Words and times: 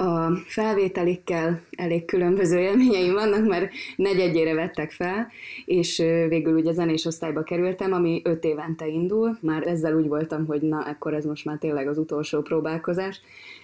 A 0.00 0.36
felvételikkel 0.46 1.60
elég 1.70 2.04
különböző 2.04 2.58
élményeim 2.58 3.12
vannak, 3.12 3.46
mert 3.46 3.72
negyedjére 3.96 4.54
vettek 4.54 4.90
fel, 4.90 5.28
és 5.64 5.96
végül 6.28 6.54
ugye 6.54 6.72
zenés 6.72 7.04
osztályba 7.04 7.42
kerültem, 7.42 7.92
ami 7.92 8.20
öt 8.24 8.44
évente 8.44 8.86
indul. 8.86 9.38
Már 9.40 9.66
ezzel 9.66 9.94
úgy 9.94 10.06
voltam, 10.06 10.46
hogy 10.46 10.62
na, 10.62 10.78
akkor 10.78 11.14
ez 11.14 11.24
most 11.24 11.44
már 11.44 11.58
tényleg 11.58 11.88
az 11.88 11.98
utolsó 11.98 12.40
próbálkozás, 12.40 13.20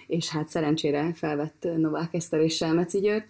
és 0.07 0.29
hát 0.29 0.47
szerencsére 0.47 1.11
felvett 1.15 1.67
Novák 1.77 2.13
Eszter 2.13 2.39
és 2.39 2.55
Selmeci 2.55 2.99
György. 2.99 3.25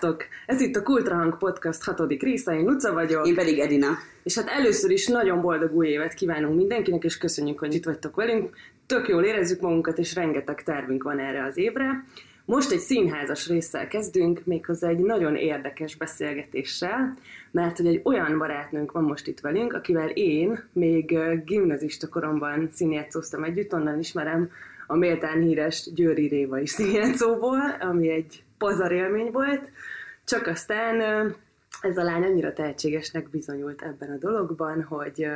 Sziasztok! 0.00 0.28
Ez 0.46 0.60
itt 0.60 0.76
a 0.76 0.82
Kultrahang 0.82 1.38
Podcast 1.38 1.84
hatodik 1.84 2.22
része, 2.22 2.54
én 2.54 2.64
Luca 2.64 2.92
vagyok. 2.92 3.26
Én 3.26 3.34
pedig 3.34 3.58
Edina. 3.58 3.88
És 4.22 4.38
hát 4.38 4.48
először 4.48 4.90
is 4.90 5.06
nagyon 5.06 5.40
boldog 5.40 5.76
új 5.76 5.88
évet 5.88 6.14
kívánunk 6.14 6.56
mindenkinek, 6.56 7.04
és 7.04 7.18
köszönjük, 7.18 7.58
hogy 7.58 7.74
itt 7.74 7.84
vagytok 7.84 8.16
velünk. 8.16 8.56
Tök 8.86 9.08
jól 9.08 9.24
érezzük 9.24 9.60
magunkat, 9.60 9.98
és 9.98 10.14
rengeteg 10.14 10.62
tervünk 10.62 11.02
van 11.02 11.18
erre 11.18 11.44
az 11.44 11.56
évre. 11.56 12.04
Most 12.44 12.70
egy 12.72 12.78
színházas 12.78 13.48
résszel 13.48 13.88
kezdünk, 13.88 14.40
méghozzá 14.44 14.88
egy 14.88 14.98
nagyon 14.98 15.36
érdekes 15.36 15.96
beszélgetéssel, 15.96 17.16
mert 17.50 17.76
hogy 17.76 17.86
egy 17.86 18.00
olyan 18.04 18.38
barátnőnk 18.38 18.92
van 18.92 19.04
most 19.04 19.26
itt 19.26 19.40
velünk, 19.40 19.72
akivel 19.72 20.08
én 20.08 20.64
még 20.72 21.18
gimnazista 21.44 22.08
koromban 22.08 22.68
színjátszóztam 22.72 23.44
együtt, 23.44 23.74
onnan 23.74 23.98
ismerem 23.98 24.50
a 24.86 24.96
méltán 24.96 25.40
híres 25.40 25.88
Győri 25.94 26.26
Révai 26.26 26.66
színjátszóból, 26.66 27.76
ami 27.80 28.10
egy 28.10 28.42
pazar 28.60 28.92
élmény 28.92 29.30
volt, 29.30 29.70
csak 30.24 30.46
aztán 30.46 31.00
ez 31.80 31.96
a 31.96 32.02
lány 32.02 32.22
annyira 32.22 32.52
tehetségesnek 32.52 33.30
bizonyult 33.30 33.82
ebben 33.82 34.10
a 34.10 34.16
dologban, 34.16 34.82
hogy 34.82 35.26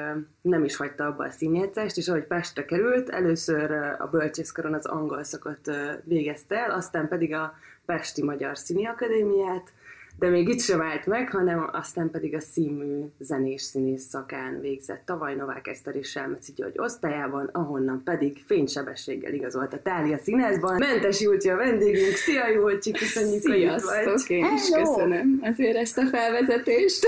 nem 0.41 0.65
is 0.65 0.77
hagyta 0.77 1.07
abba 1.07 1.25
a 1.25 1.31
színjátszást, 1.31 1.97
és 1.97 2.09
ahogy 2.09 2.25
Pestre 2.25 2.65
került, 2.65 3.09
először 3.09 3.71
a 3.99 4.09
bölcsészkaron 4.11 4.75
az 4.75 4.87
angol 4.87 5.25
szakot 5.25 5.71
végezte 6.05 6.57
el, 6.57 6.71
aztán 6.71 7.09
pedig 7.09 7.35
a 7.35 7.55
Pesti 7.87 8.23
Magyar 8.23 8.59
Színi 8.59 8.87
Akadémiát, 8.87 9.73
de 10.19 10.29
még 10.29 10.49
itt 10.49 10.61
sem 10.61 10.83
állt 10.83 11.07
meg, 11.07 11.31
hanem 11.31 11.69
aztán 11.73 12.11
pedig 12.11 12.35
a 12.35 12.41
színmű 12.41 13.05
zenés 13.19 13.63
színész 13.63 14.03
szakán 14.09 14.61
végzett 14.61 15.03
tavaly 15.05 15.35
Novák 15.35 15.67
Eszter 15.67 15.97
és 15.97 16.09
Selmeci 16.11 16.53
György 16.57 16.79
osztályában, 16.79 17.49
ahonnan 17.53 18.03
pedig 18.05 18.43
fénysebességgel 18.47 19.33
igazolt 19.33 19.73
a 19.73 19.83
Tália 19.83 20.19
színházban. 20.19 20.77
Mentes 20.79 21.21
Júlcsi 21.21 21.49
a 21.49 21.57
vendégünk, 21.57 22.15
szia 22.15 22.49
Júlcsi, 22.49 22.91
köszönjük, 22.91 23.43
hogy 23.47 23.59
itt 23.59 23.81
vagy. 23.81 24.31
én 24.31 24.47
is 24.55 24.71
köszönöm 24.71 25.41
azért 25.43 25.77
ezt 25.77 25.99
a 25.99 26.07
felvezetést. 26.07 27.07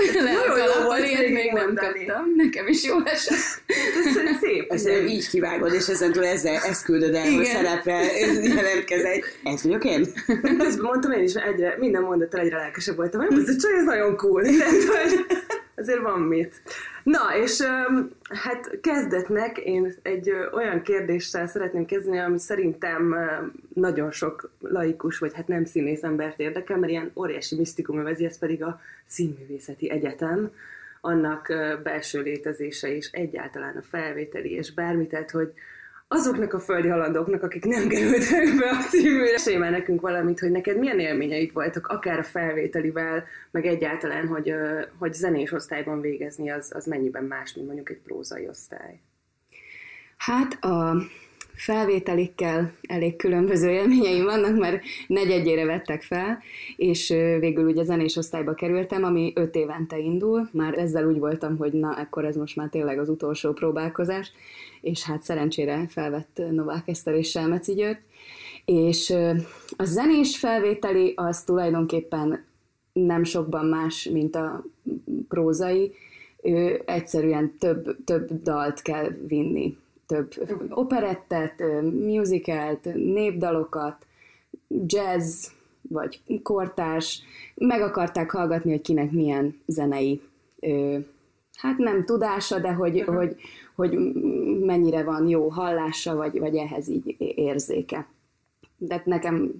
Volt, 0.83 1.01
még, 1.01 1.33
még 1.33 1.51
nem 1.51 1.75
kaptam, 1.75 2.33
nekem 2.35 2.67
is 2.67 2.83
jó 2.83 2.95
esett. 3.05 3.61
Ez 4.07 4.37
szép. 4.41 4.71
Ezt 4.71 4.89
így 5.07 5.29
kivágod, 5.29 5.73
és 5.73 5.87
ezentúl 5.87 6.25
ezzel, 6.25 6.55
ezt 6.55 6.83
küldöd 6.83 7.13
el, 7.13 7.31
hogy 7.31 7.45
szerepre 7.45 7.99
jelentkezz 8.41 9.03
Ez 9.43 9.63
vagyok 9.63 9.85
én? 9.85 10.05
Közben 10.57 10.85
mondtam 10.85 11.11
én 11.11 11.23
is, 11.23 11.33
egyre, 11.33 11.75
minden 11.79 12.01
mondattal 12.01 12.39
egyre 12.39 12.57
lelkesebb 12.57 12.96
voltam, 12.97 13.21
hogy 13.21 13.39
ez 13.39 13.49
a 13.49 13.55
csaj, 13.55 13.73
ez 13.73 13.85
nagyon 13.85 14.15
cool. 14.15 14.43
Tehát, 14.43 14.83
hogy 14.83 15.25
azért 15.75 16.01
van 16.01 16.19
mit. 16.19 16.61
Na, 17.03 17.19
és 17.43 17.61
hát 18.29 18.79
kezdetnek 18.81 19.57
én 19.57 19.93
egy 20.01 20.31
olyan 20.53 20.81
kérdéssel 20.81 21.47
szeretném 21.47 21.85
kezdeni, 21.85 22.19
ami 22.19 22.39
szerintem 22.39 23.15
nagyon 23.73 24.11
sok 24.11 24.51
laikus, 24.59 25.17
vagy 25.17 25.33
hát 25.33 25.47
nem 25.47 25.65
színész 25.65 26.03
embert 26.03 26.39
érdekel, 26.39 26.77
mert 26.77 26.91
ilyen 26.91 27.11
óriási 27.15 27.55
misztikum 27.55 27.99
övezi, 27.99 28.25
ez 28.25 28.37
pedig 28.37 28.63
a 28.63 28.79
Színművészeti 29.05 29.89
Egyetem, 29.89 30.51
annak 31.01 31.53
belső 31.83 32.21
létezése 32.21 32.95
és 32.95 33.09
egyáltalán 33.11 33.75
a 33.77 33.81
felvételi 33.89 34.51
és 34.51 34.73
bármi, 34.73 35.07
tehát 35.07 35.31
hogy 35.31 35.53
azoknak 36.07 36.53
a 36.53 36.59
földi 36.59 36.87
halandóknak, 36.87 37.43
akik 37.43 37.65
nem 37.65 37.87
kerültek 37.87 38.57
be 38.59 38.69
a 38.69 38.81
színműre, 38.81 39.37
sémel 39.37 39.69
nekünk 39.69 40.01
valamit, 40.01 40.39
hogy 40.39 40.51
neked 40.51 40.77
milyen 40.77 40.99
élményeid 40.99 41.53
voltak, 41.53 41.87
akár 41.87 42.19
a 42.19 42.23
felvételivel, 42.23 43.23
meg 43.51 43.65
egyáltalán, 43.65 44.27
hogy, 44.27 44.53
hogy 44.97 45.13
zenés 45.13 45.51
osztályban 45.51 46.01
végezni, 46.01 46.49
az, 46.49 46.71
az 46.75 46.85
mennyiben 46.85 47.23
más, 47.23 47.53
mint 47.53 47.65
mondjuk 47.67 47.89
egy 47.89 47.99
prózai 47.99 48.47
osztály? 48.47 48.99
Hát 50.17 50.63
a 50.63 50.95
felvételikkel 51.57 52.73
elég 52.81 53.15
különböző 53.15 53.69
élményeim 53.69 54.23
vannak, 54.23 54.57
mert 54.57 54.83
negyedjére 55.07 55.65
vettek 55.65 56.01
fel, 56.01 56.39
és 56.75 57.09
végül 57.39 57.65
ugye 57.65 57.83
zenés 57.83 58.15
osztályba 58.15 58.53
kerültem, 58.53 59.03
ami 59.03 59.31
öt 59.35 59.55
évente 59.55 59.97
indul, 59.97 60.49
már 60.51 60.77
ezzel 60.77 61.07
úgy 61.07 61.19
voltam, 61.19 61.57
hogy 61.57 61.73
na, 61.73 61.89
akkor 61.89 62.25
ez 62.25 62.35
most 62.35 62.55
már 62.55 62.69
tényleg 62.69 62.99
az 62.99 63.09
utolsó 63.09 63.51
próbálkozás, 63.51 64.31
és 64.81 65.03
hát 65.03 65.23
szerencsére 65.23 65.87
felvett 65.89 66.41
Novák 66.51 66.87
Eszter 66.87 67.13
és 67.13 67.29
Selmeci 67.29 67.73
György, 67.73 67.99
és 68.65 69.09
a 69.77 69.83
zenés 69.83 70.37
felvételi 70.37 71.13
az 71.15 71.43
tulajdonképpen 71.43 72.45
nem 72.93 73.23
sokban 73.23 73.65
más, 73.65 74.09
mint 74.11 74.35
a 74.35 74.63
prózai, 75.27 75.91
ő 76.43 76.81
egyszerűen 76.85 77.55
több, 77.59 78.03
több 78.05 78.41
dalt 78.41 78.81
kell 78.81 79.09
vinni, 79.27 79.77
több 80.07 80.33
operettet, 80.69 81.63
musicalt, 81.91 82.93
népdalokat, 82.93 84.05
jazz, 84.85 85.47
vagy 85.81 86.21
kortás, 86.43 87.21
meg 87.55 87.81
akarták 87.81 88.31
hallgatni, 88.31 88.71
hogy 88.71 88.81
kinek 88.81 89.11
milyen 89.11 89.61
zenei 89.65 90.21
hát 91.57 91.77
nem 91.77 92.05
tudása, 92.05 92.59
de 92.59 92.73
hogy, 92.73 92.99
uh-huh. 92.99 93.15
hogy, 93.15 93.35
hogy 93.75 93.97
mennyire 94.65 95.03
van 95.03 95.27
jó 95.27 95.47
hallása, 95.49 96.15
vagy, 96.15 96.39
vagy 96.39 96.55
ehhez 96.55 96.89
így 96.89 97.15
érzéke. 97.35 98.07
De 98.77 99.01
nekem 99.05 99.51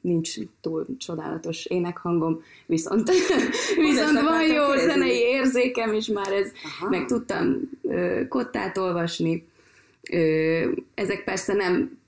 nincs 0.00 0.34
túl 0.60 0.86
csodálatos 0.98 1.66
énekhangom, 1.66 2.42
viszont, 2.66 3.10
viszont 3.86 4.20
van 4.20 4.42
jó 4.42 4.74
zenei 4.86 5.18
érzékem, 5.18 5.92
és 5.92 6.06
már 6.06 6.32
ez, 6.32 6.52
Aha. 6.64 6.88
meg 6.88 7.06
tudtam 7.06 7.60
ö, 7.82 8.28
kottát 8.28 8.78
olvasni. 8.78 9.46
Ezek 10.94 11.24
persze 11.24 11.52
nem 11.52 11.98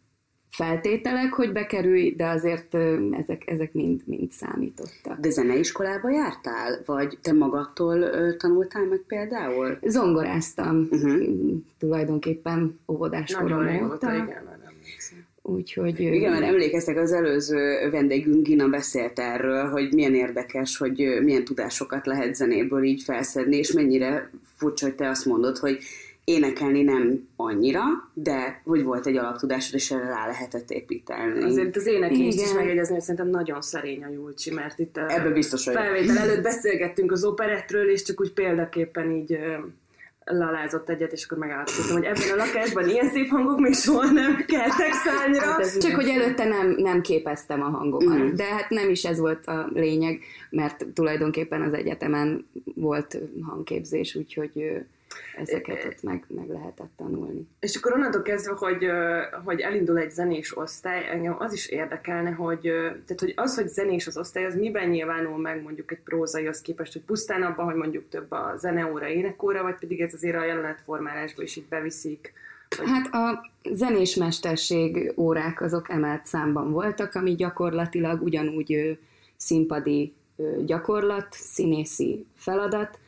feltételek, 0.51 1.33
hogy 1.33 1.53
bekerülj, 1.53 2.15
de 2.17 2.27
azért 2.27 2.75
ezek, 3.19 3.43
ezek 3.47 3.73
mind, 3.73 4.01
mind 4.05 4.31
számítottak. 4.31 5.19
De 5.21 5.31
zeneiskolába 5.31 6.11
jártál? 6.11 6.83
Vagy 6.87 7.19
te 7.23 7.33
magadtól 7.33 8.11
tanultál 8.37 8.85
meg 8.85 9.05
például? 9.07 9.79
Zongoráztam 9.83 10.89
uh-huh. 10.91 11.23
tulajdonképpen 11.79 12.79
óvodás 12.89 13.33
korom 13.33 13.91
óta. 13.91 14.15
Igen, 14.15 14.57
Úgyhogy... 15.43 16.01
Igen, 16.01 16.33
mert 16.33 16.45
emlékeztek, 16.45 16.97
az 16.97 17.13
előző 17.13 17.91
vendégünk 17.91 18.47
Gina 18.47 18.69
beszélt 18.69 19.19
erről, 19.19 19.69
hogy 19.69 19.95
milyen 19.95 20.15
érdekes, 20.15 20.79
hogy 20.79 21.19
milyen 21.23 21.45
tudásokat 21.45 22.07
lehet 22.07 22.35
zenéből 22.35 22.83
így 22.83 23.03
felszedni, 23.03 23.57
és 23.57 23.73
mennyire 23.73 24.31
furcsa, 24.57 24.87
hogy 24.87 24.95
te 24.95 25.09
azt 25.09 25.27
mondod, 25.27 25.59
hogy 25.59 25.79
énekelni 26.29 26.83
nem 26.83 27.29
annyira, 27.37 27.83
de 28.15 28.63
hogy 28.65 28.83
volt 28.83 29.07
egy 29.07 29.17
alaptudásod, 29.17 29.75
és 29.75 29.91
erre 29.91 30.09
rá 30.09 30.27
lehetett 30.27 30.71
építeni. 30.71 31.43
Azért 31.43 31.77
az 31.77 31.87
éneklést 31.87 32.41
is 32.41 32.53
megjegyezni, 32.53 32.93
hogy 32.93 33.03
szerintem 33.03 33.29
nagyon 33.29 33.61
szerény 33.61 34.05
a 34.05 34.09
Julcsi, 34.09 34.51
mert 34.51 34.79
itt 34.79 34.97
Ebben 34.97 35.33
biztos 35.33 35.65
vagyok. 35.65 35.81
felvétel 35.81 36.19
előtt 36.19 36.43
beszélgettünk 36.43 37.13
az 37.13 37.25
operettről, 37.25 37.91
és 37.91 38.03
csak 38.03 38.21
úgy 38.21 38.33
példaképpen 38.33 39.11
így 39.11 39.39
lalázott 40.25 40.89
egyet, 40.89 41.13
és 41.13 41.25
akkor 41.25 41.39
megállapítottam, 41.39 41.97
hogy 41.97 42.05
ebben 42.05 42.31
a 42.33 42.37
lakásban 42.37 42.89
ilyen 42.89 43.09
szép 43.09 43.29
hangok 43.29 43.59
még 43.59 43.75
soha 43.75 44.11
nem 44.11 44.45
keltek 44.47 44.93
szányra. 44.93 45.41
Hát 45.41 45.79
Csak 45.79 45.95
hogy 45.95 46.09
előtte 46.09 46.45
nem, 46.45 46.75
nem 46.79 47.01
képeztem 47.01 47.63
a 47.63 47.69
hangomat. 47.69 48.19
Mm. 48.19 48.35
De 48.35 48.45
hát 48.45 48.71
nem 48.71 48.91
is 48.91 49.05
ez 49.05 49.19
volt 49.19 49.47
a 49.47 49.69
lényeg, 49.75 50.21
mert 50.51 50.87
tulajdonképpen 50.95 51.63
az 51.63 51.73
egyetemen 51.73 52.47
volt 52.75 53.19
hangképzés, 53.43 54.15
úgyhogy 54.15 54.85
ezeket 55.37 55.85
ott 55.85 56.03
meg, 56.03 56.25
meg 56.29 56.49
lehetett 56.49 56.91
tanulni. 56.97 57.49
És 57.61 57.77
akkor 57.77 57.93
onnantól 57.93 58.23
kezdve, 58.23 58.53
hogy, 58.53 58.87
hogy 59.45 59.61
elindul 59.61 59.99
egy 59.99 60.11
zenés 60.11 60.57
osztály, 60.57 61.09
engem 61.09 61.37
az 61.39 61.53
is 61.53 61.67
érdekelne, 61.67 62.31
hogy, 62.31 62.61
tehát, 62.61 63.21
hogy 63.21 63.33
az, 63.37 63.55
hogy 63.55 63.69
zenés 63.69 64.07
az 64.07 64.17
osztály, 64.17 64.45
az 64.45 64.55
miben 64.55 64.89
nyilvánul 64.89 65.39
meg 65.39 65.63
mondjuk 65.63 65.93
egy 65.93 66.01
prózaihoz 66.01 66.61
képest, 66.61 66.93
hogy 66.93 67.03
pusztán 67.03 67.43
abban, 67.43 67.65
hogy 67.65 67.75
mondjuk 67.75 68.09
több 68.09 68.31
a 68.31 68.55
zeneóra, 68.57 69.09
énekóra, 69.09 69.63
vagy 69.63 69.79
pedig 69.79 70.01
ez 70.01 70.15
azért 70.15 70.37
a 70.37 70.45
jelenetformálásba 70.45 71.43
is 71.43 71.57
itt 71.57 71.69
beviszik? 71.69 72.33
Hát 72.85 73.15
a 73.15 73.51
zenés 73.73 74.15
mesterség 74.15 75.13
órák 75.17 75.61
azok 75.61 75.91
emelt 75.91 76.27
számban 76.27 76.71
voltak, 76.71 77.15
ami 77.15 77.35
gyakorlatilag 77.35 78.23
ugyanúgy 78.23 78.99
színpadi 79.37 80.13
gyakorlat, 80.65 81.27
színészi 81.31 82.27
feladat, 82.37 82.99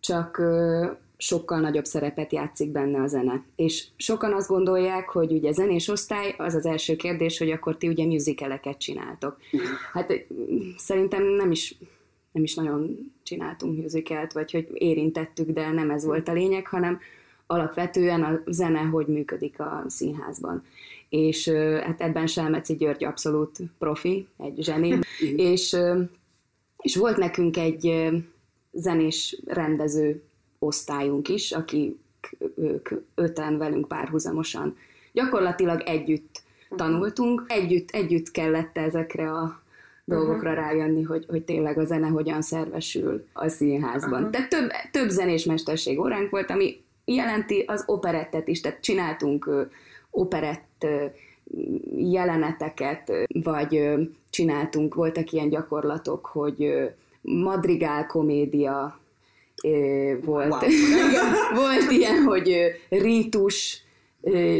csak 0.00 0.42
sokkal 1.20 1.60
nagyobb 1.60 1.84
szerepet 1.84 2.32
játszik 2.32 2.70
benne 2.70 3.02
a 3.02 3.06
zene. 3.06 3.44
És 3.56 3.86
sokan 3.96 4.32
azt 4.32 4.48
gondolják, 4.48 5.08
hogy 5.08 5.32
ugye 5.32 5.52
zenés 5.52 5.88
osztály, 5.88 6.34
az 6.38 6.54
az 6.54 6.66
első 6.66 6.96
kérdés, 6.96 7.38
hogy 7.38 7.50
akkor 7.50 7.76
ti 7.76 7.88
ugye 7.88 8.06
musicaleket 8.06 8.78
csináltok. 8.78 9.36
Hát 9.92 10.12
szerintem 10.76 11.24
nem 11.24 11.50
is 11.50 11.76
nem 12.32 12.42
is 12.42 12.54
nagyon 12.54 13.12
csináltunk 13.22 13.82
musicalt, 13.82 14.32
vagy 14.32 14.50
hogy 14.50 14.68
érintettük, 14.74 15.50
de 15.50 15.70
nem 15.70 15.90
ez 15.90 16.04
volt 16.04 16.28
a 16.28 16.32
lényeg, 16.32 16.66
hanem 16.66 17.00
alapvetően 17.46 18.22
a 18.22 18.40
zene 18.46 18.80
hogy 18.80 19.06
működik 19.06 19.60
a 19.60 19.84
színházban. 19.86 20.64
És 21.08 21.48
hát 21.84 22.00
ebben 22.00 22.26
Selmeci 22.26 22.74
György 22.74 23.04
abszolút 23.04 23.58
profi, 23.78 24.26
egy 24.38 24.62
zseni, 24.62 24.98
és, 25.36 25.76
és 26.78 26.96
volt 26.96 27.16
nekünk 27.16 27.56
egy 27.56 28.10
zenés 28.72 29.42
rendező 29.46 30.22
osztályunk 30.60 31.28
is, 31.28 31.52
aki 31.52 31.98
ők 32.54 32.88
öten 33.14 33.58
velünk 33.58 33.88
párhuzamosan 33.88 34.76
gyakorlatilag 35.12 35.80
együtt 35.80 36.42
tanultunk, 36.76 37.44
együtt, 37.46 37.90
együtt 37.90 38.30
kellett 38.30 38.76
ezekre 38.76 39.32
a 39.32 39.62
dolgokra 40.04 40.54
rájönni, 40.54 41.02
hogy, 41.02 41.24
hogy 41.28 41.42
tényleg 41.44 41.78
a 41.78 41.84
zene 41.84 42.08
hogyan 42.08 42.42
szervesül 42.42 43.26
a 43.32 43.48
színházban. 43.48 44.18
Uh-huh. 44.18 44.30
Tehát 44.30 44.48
több, 44.48 44.70
több 44.90 45.08
zenés 45.08 45.44
mesterség 45.44 46.00
óránk 46.00 46.30
volt, 46.30 46.50
ami 46.50 46.80
jelenti 47.04 47.64
az 47.66 47.84
operettet 47.86 48.48
is, 48.48 48.60
tehát 48.60 48.80
csináltunk 48.80 49.50
operett 50.10 50.86
jeleneteket, 51.96 53.12
vagy 53.42 53.92
csináltunk, 54.30 54.94
voltak 54.94 55.32
ilyen 55.32 55.48
gyakorlatok, 55.48 56.26
hogy 56.26 56.90
madrigál 57.20 58.06
komédia 58.06 58.99
volt. 60.22 60.50
Wow. 60.50 60.60
volt 61.62 61.90
ilyen, 61.90 62.22
hogy 62.22 62.56
rítus 62.88 63.82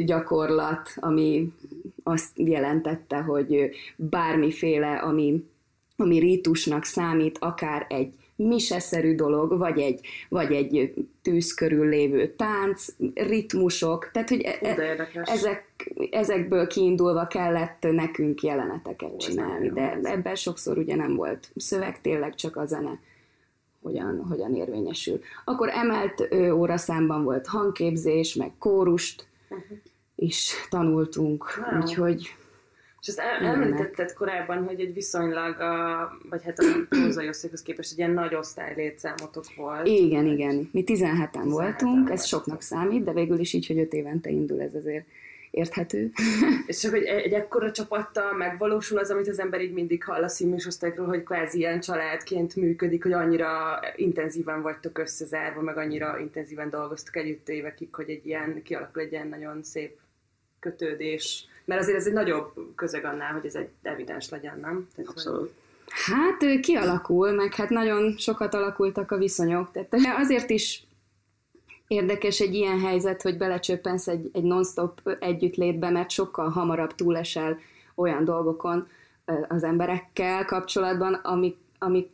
gyakorlat, 0.05 0.91
ami 0.97 1.53
azt 2.03 2.31
jelentette, 2.35 3.17
hogy 3.17 3.71
bármiféle, 3.97 4.97
ami, 4.97 5.45
ami 5.97 6.19
rítusnak 6.19 6.85
számít, 6.85 7.39
akár 7.41 7.87
egy 7.89 8.13
miseszerű 8.37 9.15
dolog, 9.15 9.59
vagy 9.59 9.79
egy, 9.79 10.01
vagy 10.29 10.53
egy 10.53 10.95
tűz 11.23 11.55
körül 11.55 11.89
lévő 11.89 12.35
tánc, 12.35 12.87
ritmusok, 13.15 14.11
tehát 14.13 14.29
hogy 14.29 14.41
e, 14.41 14.59
e 14.61 15.09
ezek, 15.25 15.93
ezekből 16.11 16.67
kiindulva 16.67 17.27
kellett 17.27 17.87
nekünk 17.91 18.43
jeleneteket 18.43 19.17
csinálni, 19.17 19.71
de 19.71 19.99
ebben 20.03 20.35
sokszor 20.35 20.79
ugye 20.79 20.97
nem 20.97 21.15
volt 21.15 21.51
szöveg, 21.57 22.01
tényleg 22.01 22.35
csak 22.35 22.57
a 22.57 22.67
zene 22.67 22.99
hogyan, 23.83 24.25
hogyan 24.29 24.55
érvényesül. 24.55 25.21
Akkor 25.45 25.69
emelt 25.69 26.27
ö, 26.31 26.51
óraszámban 26.51 27.25
volt 27.25 27.47
hangképzés, 27.47 28.35
meg 28.35 28.53
kórust, 28.59 29.27
uh-huh 29.49 29.79
is 30.21 30.55
tanultunk, 30.69 31.45
wow. 31.71 31.81
úgyhogy... 31.81 32.35
És 33.01 33.07
ezt 33.07 33.19
el, 33.19 33.47
említetted 33.47 34.13
korábban, 34.13 34.65
hogy 34.65 34.81
egy 34.81 34.95
viszonylag, 34.95 35.61
a, 35.61 36.11
vagy 36.31 36.43
hát 36.45 36.59
a 36.59 36.65
prózai 36.89 37.29
osztályhoz 37.29 37.63
képest 37.63 37.93
egy 37.93 37.99
ilyen 37.99 38.11
nagy 38.11 38.35
osztály 38.35 38.75
létszámotok 38.77 39.45
volt. 39.57 39.87
Igen, 39.87 40.25
vagy... 40.25 40.33
igen. 40.33 40.69
Mi 40.73 40.85
17-en 40.87 41.45
voltunk, 41.45 42.11
ez 42.11 42.25
soknak 42.25 42.63
számít, 42.63 43.05
de 43.05 43.13
végül 43.13 43.39
is 43.39 43.53
így, 43.53 43.67
hogy 43.67 43.79
5 43.79 43.93
évente 43.93 44.31
indul 44.31 44.61
ez 44.61 44.75
azért 44.75 45.07
érthető. 45.51 46.11
És 46.67 46.79
csak, 46.79 46.91
hogy 46.91 47.03
egy 47.03 47.33
ekkora 47.33 47.73
csapattal 47.73 48.33
megvalósul 48.33 48.99
az, 48.99 49.11
amit 49.11 49.29
az 49.29 49.39
ember 49.39 49.61
így 49.61 49.73
mindig 49.73 50.05
hall 50.05 50.23
a 50.23 50.29
színműsosztályokról, 50.29 51.07
hogy 51.07 51.23
kvázi 51.23 51.59
ilyen 51.59 51.81
családként 51.81 52.57
működik, 52.57 53.03
hogy 53.03 53.13
annyira 53.13 53.81
intenzíven 53.97 54.63
vagytok 54.63 54.99
összezárva, 54.99 55.61
meg 55.61 55.77
annyira 55.77 56.19
intenzíven 56.19 56.71
dolgoztok 56.71 57.17
együtt 57.17 57.49
évekig, 57.49 57.95
hogy 57.95 58.11
egy 58.11 58.27
ilyen, 58.27 58.63
kialakul 58.63 59.03
egy 59.03 59.13
ilyen 59.13 59.29
nagyon 59.29 59.63
szép 59.63 59.99
kötődés, 60.61 61.47
mert 61.65 61.81
azért 61.81 61.97
ez 61.97 62.07
egy 62.07 62.13
nagyobb 62.13 62.53
közeg 62.75 63.05
annál, 63.05 63.33
hogy 63.33 63.47
ez 63.47 63.55
egy 63.55 63.69
evidens 63.83 64.29
legyen, 64.29 64.59
nem? 64.61 64.89
Tehát, 64.95 65.11
Abszolút. 65.11 65.53
Hát 65.91 66.61
kialakul, 66.61 67.33
meg 67.33 67.55
hát 67.55 67.69
nagyon 67.69 68.17
sokat 68.19 68.55
alakultak 68.55 69.11
a 69.11 69.17
viszonyok. 69.17 69.71
Tehát 69.73 70.19
azért 70.19 70.51
is 70.51 70.83
érdekes 71.91 72.41
egy 72.41 72.55
ilyen 72.55 72.81
helyzet, 72.81 73.23
hogy 73.23 73.37
belecsöppensz 73.37 74.09
egy, 74.09 74.31
egy 74.33 74.43
non-stop 74.43 75.17
együttlétbe, 75.19 75.91
mert 75.91 76.11
sokkal 76.11 76.49
hamarabb 76.49 76.95
túlesel 76.95 77.59
olyan 77.95 78.25
dolgokon 78.25 78.89
az 79.49 79.65
emberekkel 79.65 80.45
kapcsolatban, 80.45 81.15
amik, 81.15 81.57
amik 81.79 82.09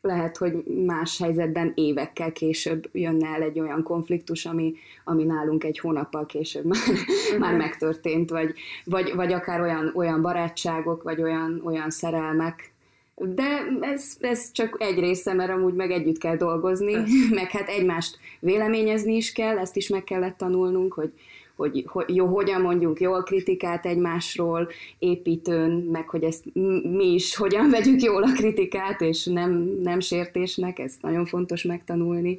lehet, 0.00 0.36
hogy 0.36 0.64
más 0.86 1.18
helyzetben 1.18 1.72
évekkel 1.74 2.32
később 2.32 2.88
jönne 2.92 3.28
el 3.28 3.42
egy 3.42 3.60
olyan 3.60 3.82
konfliktus, 3.82 4.46
ami, 4.46 4.74
ami 5.04 5.24
nálunk 5.24 5.64
egy 5.64 5.78
hónappal 5.78 6.26
később 6.26 6.64
már, 6.64 6.78
uh-huh. 6.88 7.38
már 7.38 7.56
megtörtént, 7.56 8.30
vagy, 8.30 8.54
vagy, 8.84 9.14
vagy 9.14 9.32
akár 9.32 9.60
olyan, 9.60 9.92
olyan 9.94 10.22
barátságok, 10.22 11.02
vagy 11.02 11.22
olyan, 11.22 11.60
olyan 11.64 11.90
szerelmek, 11.90 12.72
de 13.18 13.66
ez, 13.80 14.16
ez 14.20 14.52
csak 14.52 14.76
egy 14.78 14.98
része, 14.98 15.32
mert 15.32 15.50
amúgy 15.50 15.74
meg 15.74 15.90
együtt 15.90 16.18
kell 16.18 16.36
dolgozni, 16.36 16.92
meg 17.40 17.50
hát 17.50 17.68
egymást 17.68 18.18
véleményezni 18.40 19.16
is 19.16 19.32
kell, 19.32 19.58
ezt 19.58 19.76
is 19.76 19.88
meg 19.88 20.04
kellett 20.04 20.36
tanulnunk, 20.36 20.92
hogy, 20.92 21.12
hogy, 21.56 21.84
hogy 21.86 22.16
jó, 22.16 22.26
hogyan 22.26 22.60
mondjunk 22.60 23.00
jól 23.00 23.22
kritikát 23.22 23.86
egymásról, 23.86 24.68
építőn, 24.98 25.70
meg 25.70 26.08
hogy 26.08 26.22
ezt 26.22 26.44
mi 26.82 27.12
is 27.12 27.36
hogyan 27.36 27.70
vegyük 27.70 28.02
jól 28.02 28.22
a 28.22 28.32
kritikát, 28.32 29.00
és 29.00 29.24
nem, 29.24 29.78
nem 29.82 30.00
sértésnek, 30.00 30.78
ezt 30.78 31.02
nagyon 31.02 31.26
fontos 31.26 31.62
megtanulni. 31.62 32.38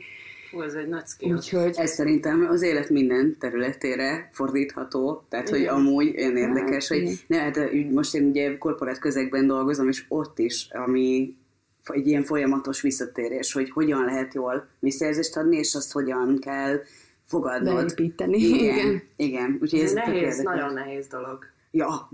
Hú, 0.51 0.61
ez 0.61 0.73
egy 0.73 0.87
nagy 0.87 1.05
skill. 1.05 1.35
Úgyhogy... 1.35 1.75
Ez 1.77 1.91
szerintem 1.91 2.47
az 2.49 2.61
élet 2.61 2.89
minden 2.89 3.35
területére 3.39 4.29
fordítható, 4.31 5.25
tehát 5.29 5.49
igen. 5.49 5.59
hogy 5.59 5.67
amúgy 5.67 6.17
olyan 6.17 6.37
érdekes, 6.37 6.87
hát, 6.87 6.99
hogy 6.99 7.23
ne, 7.27 7.37
hát, 7.37 7.59
most 7.91 8.15
én 8.15 8.23
ugye 8.23 8.57
korporát 8.57 8.99
közegben 8.99 9.47
dolgozom, 9.47 9.87
és 9.87 10.05
ott 10.07 10.39
is, 10.39 10.67
ami 10.71 11.35
egy 11.83 12.07
ilyen 12.07 12.23
folyamatos 12.23 12.81
visszatérés, 12.81 13.53
hogy 13.53 13.69
hogyan 13.69 14.05
lehet 14.05 14.33
jól 14.33 14.67
visszajelzést 14.79 15.37
adni, 15.37 15.57
és 15.57 15.75
azt 15.75 15.91
hogyan 15.91 16.39
kell 16.39 16.81
fogadnod. 17.23 17.75
Beépíteni. 17.75 18.37
Igen. 18.37 18.75
igen. 18.77 19.01
igen. 19.15 19.57
Úgyhogy 19.61 19.79
ez 19.79 19.93
nehéz, 19.93 20.37
nagyon 20.41 20.73
nehéz 20.73 21.07
dolog. 21.07 21.45
Ja. 21.71 22.09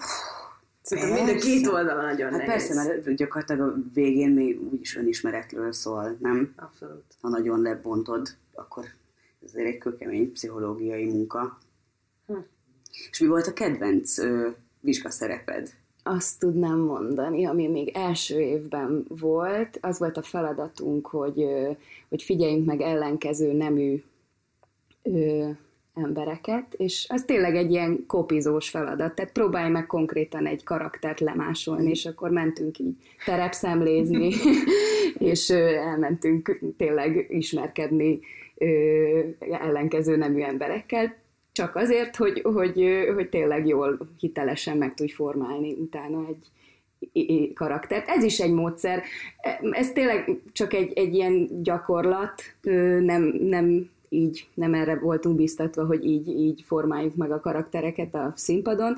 Szerintem 0.83 1.25
mind 1.25 1.37
a 1.37 1.41
két 1.41 1.67
oldala 1.67 2.01
nagyon 2.01 2.29
hát 2.29 2.45
nehéz. 2.45 2.67
Persze, 2.67 2.73
mert 2.73 3.15
gyakorlatilag 3.15 3.69
a 3.69 3.75
végén 3.93 4.29
még 4.29 4.61
úgyis 4.71 4.95
önismeretről 4.95 5.71
szól, 5.71 6.17
nem? 6.19 6.53
Abszolút. 6.55 7.03
Ha 7.21 7.29
nagyon 7.29 7.61
lebontod, 7.61 8.27
akkor 8.53 8.85
ez 9.45 9.53
egy 9.53 9.77
kőkemény 9.77 10.31
pszichológiai 10.31 11.05
munka. 11.05 11.57
Hm. 12.27 12.37
És 13.11 13.19
mi 13.19 13.27
volt 13.27 13.47
a 13.47 13.53
kedvenc 13.53 14.17
ö, 14.17 14.49
vizsgaszereped? 14.79 15.73
Azt 16.03 16.39
tudnám 16.39 16.79
mondani, 16.79 17.45
ami 17.45 17.67
még 17.67 17.91
első 17.93 18.39
évben 18.39 19.05
volt, 19.07 19.77
az 19.81 19.99
volt 19.99 20.17
a 20.17 20.21
feladatunk, 20.21 21.07
hogy, 21.07 21.45
hogy 22.09 22.23
figyeljünk 22.23 22.65
meg 22.65 22.81
ellenkező 22.81 23.53
nemű 23.53 24.03
ö, 25.03 25.49
embereket, 25.93 26.73
és 26.77 27.05
az 27.09 27.23
tényleg 27.23 27.55
egy 27.55 27.71
ilyen 27.71 28.03
kopizós 28.07 28.69
feladat, 28.69 29.15
tehát 29.15 29.31
próbálj 29.31 29.69
meg 29.69 29.85
konkrétan 29.85 30.45
egy 30.45 30.63
karaktert 30.63 31.19
lemásolni, 31.19 31.89
és 31.89 32.05
akkor 32.05 32.29
mentünk 32.29 32.79
így 32.79 32.95
terepszemlézni, 33.25 34.33
és 35.31 35.49
elmentünk 35.49 36.59
tényleg 36.77 37.25
ismerkedni 37.29 38.19
ö, 38.55 39.19
ellenkező 39.39 40.15
nemű 40.15 40.41
emberekkel, 40.41 41.15
csak 41.51 41.75
azért, 41.75 42.15
hogy, 42.15 42.41
hogy, 42.41 43.07
hogy 43.13 43.29
tényleg 43.29 43.67
jól, 43.67 43.97
hitelesen 44.19 44.77
meg 44.77 44.93
tudj 44.93 45.11
formálni 45.11 45.73
utána 45.73 46.25
egy, 46.27 47.53
karaktert. 47.53 48.07
Ez 48.07 48.23
is 48.23 48.39
egy 48.39 48.51
módszer. 48.51 49.03
Ez 49.71 49.91
tényleg 49.91 50.39
csak 50.51 50.73
egy, 50.73 50.93
egy 50.93 51.13
ilyen 51.13 51.63
gyakorlat, 51.63 52.41
nem, 53.01 53.23
nem 53.39 53.89
így 54.13 54.47
nem 54.53 54.73
erre 54.73 54.99
voltunk 54.99 55.35
biztatva, 55.35 55.85
hogy 55.85 56.05
így, 56.05 56.27
így 56.27 56.63
formáljuk 56.65 57.15
meg 57.15 57.31
a 57.31 57.39
karaktereket 57.39 58.15
a 58.15 58.33
színpadon, 58.35 58.95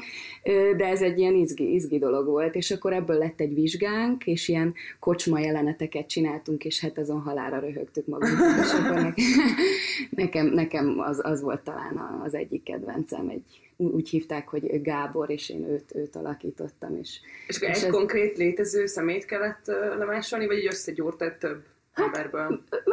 de 0.77 0.85
ez 0.85 1.01
egy 1.01 1.19
ilyen 1.19 1.35
izgi, 1.35 1.73
izgi 1.73 1.99
dolog 1.99 2.25
volt, 2.25 2.55
és 2.55 2.71
akkor 2.71 2.93
ebből 2.93 3.17
lett 3.17 3.39
egy 3.39 3.53
vizsgánk, 3.53 4.25
és 4.25 4.47
ilyen 4.47 4.73
kocsma 4.99 5.39
jeleneteket 5.39 6.07
csináltunk, 6.07 6.65
és 6.65 6.79
hát 6.79 6.97
azon 6.97 7.21
halára 7.21 7.59
röhögtük 7.59 8.05
magunkat, 8.05 8.59
és 8.63 8.71
akkor 8.73 9.13
nekem, 10.21 10.45
nekem 10.45 10.99
az, 10.99 11.19
az 11.23 11.41
volt 11.41 11.61
talán 11.61 12.21
az 12.23 12.33
egyik 12.33 12.63
kedvencem, 12.63 13.29
egy, 13.29 13.43
úgy 13.77 14.09
hívták, 14.09 14.47
hogy 14.47 14.81
Gábor, 14.81 15.29
és 15.29 15.49
én 15.49 15.63
őt, 15.69 15.95
őt 15.95 16.15
alakítottam. 16.15 16.97
És, 16.97 17.19
és, 17.47 17.61
és 17.61 17.67
egy 17.67 17.83
ez... 17.83 17.91
konkrét 17.91 18.37
létező 18.37 18.85
szemét 18.85 19.25
kellett 19.25 19.65
lemásolni, 19.97 20.45
vagy 20.45 20.57
így 20.57 20.67
összegyúrtad 20.67 21.37
több? 21.37 21.63
Hát, 21.95 22.29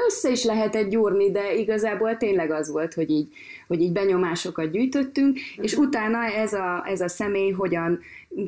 össze 0.08 0.30
is 0.30 0.44
lehetett 0.44 0.88
gyúrni, 0.88 1.30
de 1.30 1.54
igazából 1.54 2.16
tényleg 2.16 2.50
az 2.50 2.70
volt, 2.70 2.94
hogy 2.94 3.10
így, 3.10 3.32
hogy 3.66 3.80
így 3.80 3.92
benyomásokat 3.92 4.70
gyűjtöttünk, 4.70 5.36
uh-huh. 5.36 5.64
és 5.64 5.74
utána 5.74 6.24
ez 6.24 6.52
a, 6.52 6.82
ez 6.86 7.00
a 7.00 7.08
személy 7.08 7.50
hogyan 7.50 8.00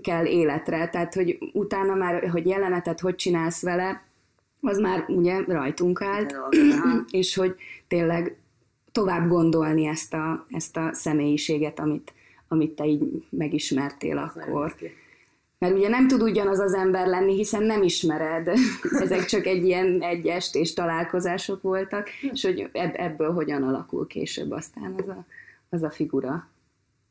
kell 0.02 0.24
életre, 0.24 0.88
tehát 0.88 1.14
hogy 1.14 1.38
utána 1.52 1.94
már, 1.94 2.28
hogy 2.28 2.46
jelenetet 2.46 3.00
hogy 3.00 3.14
csinálsz 3.14 3.62
vele, 3.62 4.02
az 4.60 4.78
már 4.78 5.04
ugye 5.08 5.40
rajtunk 5.46 6.02
állt, 6.02 6.36
és 7.10 7.34
hogy 7.34 7.54
tényleg 7.88 8.36
tovább 8.92 9.28
gondolni 9.28 9.86
ezt 9.86 10.14
a, 10.14 10.46
ezt 10.50 10.76
a 10.76 10.90
személyiséget, 10.92 11.78
amit, 11.80 12.12
amit 12.48 12.70
te 12.70 12.84
így 12.84 13.24
megismertél 13.30 14.18
akkor. 14.18 14.74
Mert 15.58 15.74
ugye 15.74 15.88
nem 15.88 16.08
tud 16.08 16.22
ugyanaz 16.22 16.58
az 16.58 16.74
ember 16.74 17.06
lenni, 17.06 17.34
hiszen 17.34 17.62
nem 17.62 17.82
ismered. 17.82 18.50
Ezek 19.04 19.24
csak 19.24 19.46
egy 19.46 19.64
ilyen 19.64 20.02
egy 20.02 20.26
estés 20.26 20.72
találkozások 20.72 21.62
voltak, 21.62 22.08
és 22.32 22.42
hogy 22.42 22.70
ebből 22.72 23.32
hogyan 23.32 23.62
alakul 23.62 24.06
később 24.06 24.50
aztán 24.50 24.94
az 24.98 25.08
a, 25.08 25.26
az 25.68 25.82
a 25.82 25.90
figura. 25.90 26.48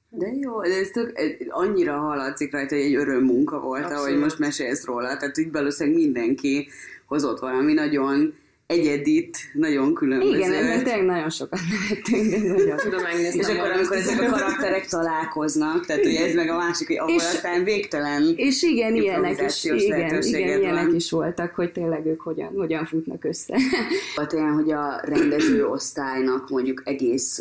De 0.10 0.28
jó, 0.42 0.62
de 0.62 0.78
ez 0.80 0.90
tök, 0.90 1.20
annyira 1.50 1.98
hallatszik 1.98 2.52
rajta, 2.52 2.76
hogy 2.76 2.84
egy 2.84 2.96
öröm 2.96 3.24
munka 3.24 3.60
volt, 3.60 3.84
Abszolút. 3.84 4.04
ahogy 4.04 4.20
most 4.20 4.40
mesélsz 4.40 4.86
róla. 4.86 5.18
Tehát 5.18 5.38
így 5.38 5.52
valószínűleg 5.52 6.00
mindenki 6.00 6.68
hozott 7.06 7.40
valami 7.40 7.74
nagyon 7.74 8.34
egyedit, 8.68 9.38
nagyon 9.54 9.94
különböző. 9.94 10.38
Igen, 10.38 10.54
ezzel 10.54 10.84
tényleg 10.84 11.06
nagyon 11.06 11.30
sokat 11.30 11.60
nevettünk. 11.70 12.48
Nagyon. 12.58 12.78
Tudom. 12.78 13.00
És 13.32 13.48
akkor, 13.48 13.72
amikor 13.72 13.98
ezek 13.98 14.22
a 14.22 14.30
karakterek 14.30 14.86
találkoznak, 14.86 15.86
tehát 15.86 16.04
hogy 16.04 16.16
ez 16.16 16.34
meg 16.34 16.50
a 16.50 16.58
másik, 16.58 16.88
hogy 16.88 16.98
ahol 16.98 17.16
és, 17.16 17.22
aztán 17.22 17.64
végtelen 17.64 18.34
És 18.36 18.62
igen, 18.62 18.96
ilyenek 18.96 19.42
is, 19.42 19.64
igen, 19.64 20.22
igen, 20.22 20.62
ilyenek 20.62 20.94
is 20.94 21.12
voltak, 21.12 21.56
hogy 21.56 21.72
tényleg 21.72 22.06
ők 22.06 22.22
hogyan, 22.22 22.54
hogyan 22.56 22.86
futnak 22.86 23.24
össze. 23.24 23.58
Vagy 24.16 24.34
olyan, 24.34 24.54
hogy 24.54 24.72
a 24.72 25.02
rendező 25.04 25.68
osztálynak 25.68 26.50
mondjuk 26.50 26.82
egész, 26.86 27.38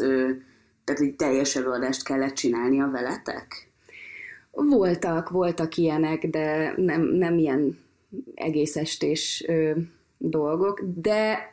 tehát 0.85 1.01
egy 1.01 1.15
teljes 1.17 1.57
előadást 1.57 2.05
kellett 2.05 2.35
csinálnia 2.35 2.91
veletek? 2.93 3.71
Voltak, 4.51 5.31
voltak 5.31 5.77
ilyenek, 5.77 6.27
de 6.27 6.75
nem, 6.77 7.03
nem 7.03 7.39
ilyen 7.39 7.79
egész 8.35 8.77
estés 8.77 9.45
dolgok, 10.23 10.85
de 11.03 11.53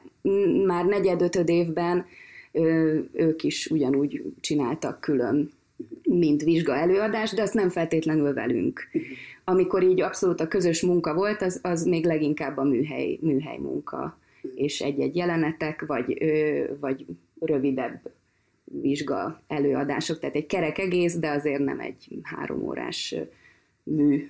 már 0.65 0.85
negyed-ötöd 0.85 1.49
évben 1.49 2.05
ők 3.11 3.43
is 3.43 3.67
ugyanúgy 3.67 4.23
csináltak 4.39 4.99
külön, 4.99 5.49
mint 6.03 6.43
vizsga 6.43 6.75
előadás, 6.75 7.31
de 7.31 7.41
azt 7.41 7.53
nem 7.53 7.69
feltétlenül 7.69 8.33
velünk. 8.33 8.87
Amikor 9.43 9.83
így 9.83 10.01
abszolút 10.01 10.39
a 10.41 10.47
közös 10.47 10.81
munka 10.81 11.13
volt, 11.13 11.41
az, 11.41 11.59
az 11.63 11.83
még 11.83 12.05
leginkább 12.05 12.57
a 12.57 12.63
műhely, 12.63 13.17
műhely 13.21 13.57
munka, 13.57 14.17
és 14.55 14.81
egy-egy 14.81 15.15
jelenetek, 15.15 15.85
vagy, 15.85 16.17
vagy 16.79 17.05
rövidebb 17.39 18.11
vizsga 18.63 19.41
előadások, 19.47 20.19
tehát 20.19 20.35
egy 20.35 20.45
kerek 20.45 20.77
egész, 20.77 21.15
de 21.15 21.29
azért 21.29 21.63
nem 21.63 21.79
egy 21.79 22.07
három 22.23 22.63
órás 22.63 23.15
mű. 23.83 24.29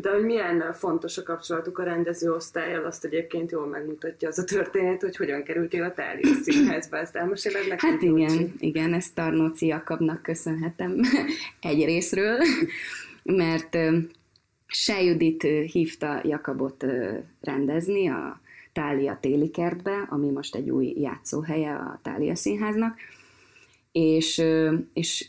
De 0.00 0.10
hogy 0.10 0.24
milyen 0.24 0.72
fontos 0.72 1.18
a 1.18 1.22
kapcsolatuk 1.22 1.78
a 1.78 1.82
rendezőosztályjal, 1.82 2.84
azt 2.84 3.04
egyébként 3.04 3.50
jól 3.50 3.66
megmutatja 3.66 4.28
az 4.28 4.38
a 4.38 4.44
történet, 4.44 5.00
hogy 5.00 5.16
hogyan 5.16 5.42
kerültél 5.42 5.82
a 5.82 5.92
Tália 5.92 6.34
színházba. 6.42 6.96
Ezt 6.96 7.16
elmeséled 7.16 7.68
nekem? 7.68 7.90
Hát 7.90 8.02
igen, 8.02 8.28
Tócsi? 8.28 8.52
igen, 8.58 8.94
ezt 8.94 9.14
Tarnóci 9.14 9.66
Jakabnak 9.66 10.22
köszönhetem 10.22 11.00
egy 11.60 11.84
részről, 11.84 12.38
mert 13.22 13.76
se 14.66 15.02
Judit 15.02 15.42
hívta 15.42 16.20
Jakabot 16.24 16.84
rendezni 17.40 18.08
a 18.08 18.40
Tália 18.72 19.18
téli 19.20 19.50
kertbe, 19.50 20.06
ami 20.08 20.30
most 20.30 20.54
egy 20.54 20.70
új 20.70 20.94
játszóhelye 20.96 21.74
a 21.74 22.00
Tália 22.02 22.34
színháznak, 22.34 22.98
és, 23.92 24.42
és 24.92 25.28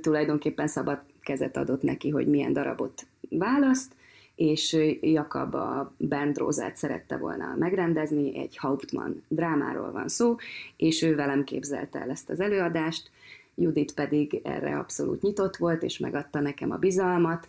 tulajdonképpen 0.00 0.66
szabad 0.66 1.00
kezet 1.22 1.56
adott 1.56 1.82
neki, 1.82 2.08
hogy 2.08 2.26
milyen 2.26 2.52
darabot 2.52 3.06
választ, 3.28 3.92
és 4.34 4.76
Jakab 5.00 5.54
a 5.54 5.92
Bendrózát 5.96 6.76
szerette 6.76 7.16
volna 7.16 7.54
megrendezni, 7.58 8.38
egy 8.38 8.56
Hauptmann 8.56 9.22
drámáról 9.28 9.92
van 9.92 10.08
szó, 10.08 10.36
és 10.76 11.02
ő 11.02 11.14
velem 11.14 11.44
képzelte 11.44 12.00
el 12.00 12.10
ezt 12.10 12.30
az 12.30 12.40
előadást, 12.40 13.10
Judit 13.54 13.94
pedig 13.94 14.40
erre 14.44 14.78
abszolút 14.78 15.22
nyitott 15.22 15.56
volt, 15.56 15.82
és 15.82 15.98
megadta 15.98 16.40
nekem 16.40 16.70
a 16.70 16.76
bizalmat, 16.76 17.48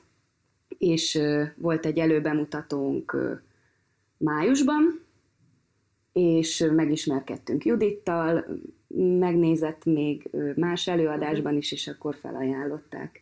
és 0.77 1.19
volt 1.55 1.85
egy 1.85 1.97
előbemutatónk 1.97 3.17
májusban, 4.17 4.99
és 6.13 6.69
megismerkedtünk 6.75 7.65
Judittal, 7.65 8.45
megnézett 9.19 9.85
még 9.85 10.29
más 10.55 10.87
előadásban 10.87 11.57
is, 11.57 11.71
és 11.71 11.87
akkor 11.87 12.15
felajánlották 12.15 13.20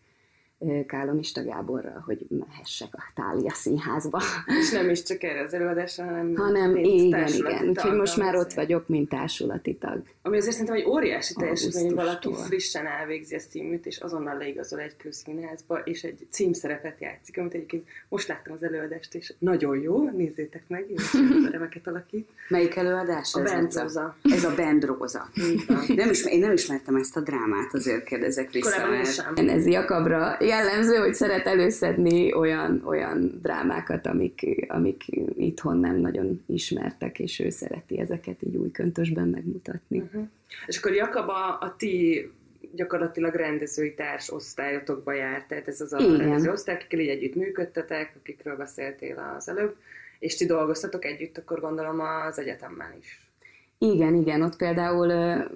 Kálomista 0.88 1.44
Gáborral, 1.44 2.04
hogy 2.06 2.26
mehessek 2.30 2.90
a 2.92 3.04
Tália 3.16 3.54
színházba. 3.54 4.22
És 4.62 4.72
nem 4.72 4.90
is 4.90 5.04
csak 5.04 5.24
erre 5.24 5.44
az 5.44 5.54
előadásra, 5.54 6.04
hanem 6.04 6.36
hanem 6.36 6.76
igen, 6.76 7.28
igen. 7.28 7.68
Úgyhogy 7.70 7.94
most 7.98 8.18
már 8.18 8.36
ott 8.36 8.54
vagyok, 8.54 8.88
mint 8.88 9.10
társulati 9.10 9.76
tag. 9.76 10.02
Ami 10.22 10.38
azért 10.38 10.52
szerintem 10.52 10.76
egy 10.76 10.86
óriási 10.86 11.34
teljesítmény, 11.34 11.86
hogy 11.86 11.96
valaki 11.96 12.34
frissen 12.34 12.86
elvégzi 12.86 13.36
a 13.36 13.40
címűt, 13.40 13.86
és 13.86 13.98
azonnal 13.98 14.38
leigazol 14.38 14.80
egy 14.80 14.98
közszínházba, 14.98 15.78
és 15.78 16.04
egy 16.04 16.28
címszerepet 16.30 17.00
játszik, 17.00 17.38
amit 17.38 17.54
egyébként 17.54 17.88
most 18.10 18.28
láttam 18.28 18.54
az 18.54 18.64
előadást, 18.64 19.16
és 19.16 19.34
nagyon 19.38 19.80
jó, 19.80 20.10
nézzétek 20.10 20.64
meg, 20.68 20.86
és 20.90 21.14
remeket 21.52 21.88
alakít. 21.88 22.30
Melyik 22.48 22.76
előadás? 22.76 23.34
A 23.34 23.42
Bendróza. 23.42 24.16
Ez 24.22 24.44
a 24.44 24.56
Bendróza. 24.56 25.30
nem 25.88 26.10
is, 26.10 26.26
én 26.26 26.40
nem 26.40 26.52
ismertem 26.52 26.96
ezt 26.96 27.18
a 27.18 27.20
drámát, 27.20 27.74
azért 27.74 28.04
kérdezek 28.04 28.52
vissza. 28.52 28.72
Korábban 28.72 28.98
mert... 28.98 29.14
sem. 29.14 29.50
Ez 29.50 29.68
Jakabra 29.68 30.38
jellemző, 30.50 30.96
hogy 30.96 31.14
szeret 31.14 31.48
előszedni 31.48 32.34
olyan, 32.34 32.82
olyan 32.86 33.40
drámákat, 33.42 34.06
amik, 34.06 34.66
amik 34.68 35.04
itthon 35.38 35.78
nem 35.78 35.96
nagyon 35.96 36.44
ismertek, 36.46 37.20
és 37.20 37.40
ő 37.40 37.50
szereti 37.50 38.00
ezeket 38.00 38.44
így 38.44 38.56
új 38.56 38.72
köntösben 38.72 39.28
megmutatni. 39.28 40.00
Uh-huh. 40.00 40.28
És 40.66 40.78
akkor 40.78 40.94
Jakab 40.94 41.30
a, 41.30 41.58
a 41.60 41.76
ti 41.78 42.30
gyakorlatilag 42.76 43.34
rendezői 43.34 43.94
társ 43.94 44.34
osztályotokba 44.34 45.14
járt, 45.14 45.48
tehát 45.48 45.68
ez 45.68 45.82
az 45.82 45.94
a 45.94 46.00
Igen. 46.00 46.18
rendező 46.18 46.52
osztály, 46.52 46.76
akikkel 46.76 47.00
így 47.00 47.08
együtt 47.08 47.36
működtetek, 47.36 48.14
akikről 48.20 48.56
beszéltél 48.56 49.34
az 49.38 49.50
előbb, 49.50 49.76
és 50.20 50.36
ti 50.36 50.46
dolgoztatok 50.46 51.06
együtt, 51.06 51.38
akkor 51.38 51.60
gondolom 51.60 52.00
az 52.00 52.40
egyetemben 52.40 52.96
is. 53.00 53.30
Igen, 53.82 54.16
igen, 54.16 54.42
ott 54.42 54.56
például 54.56 55.08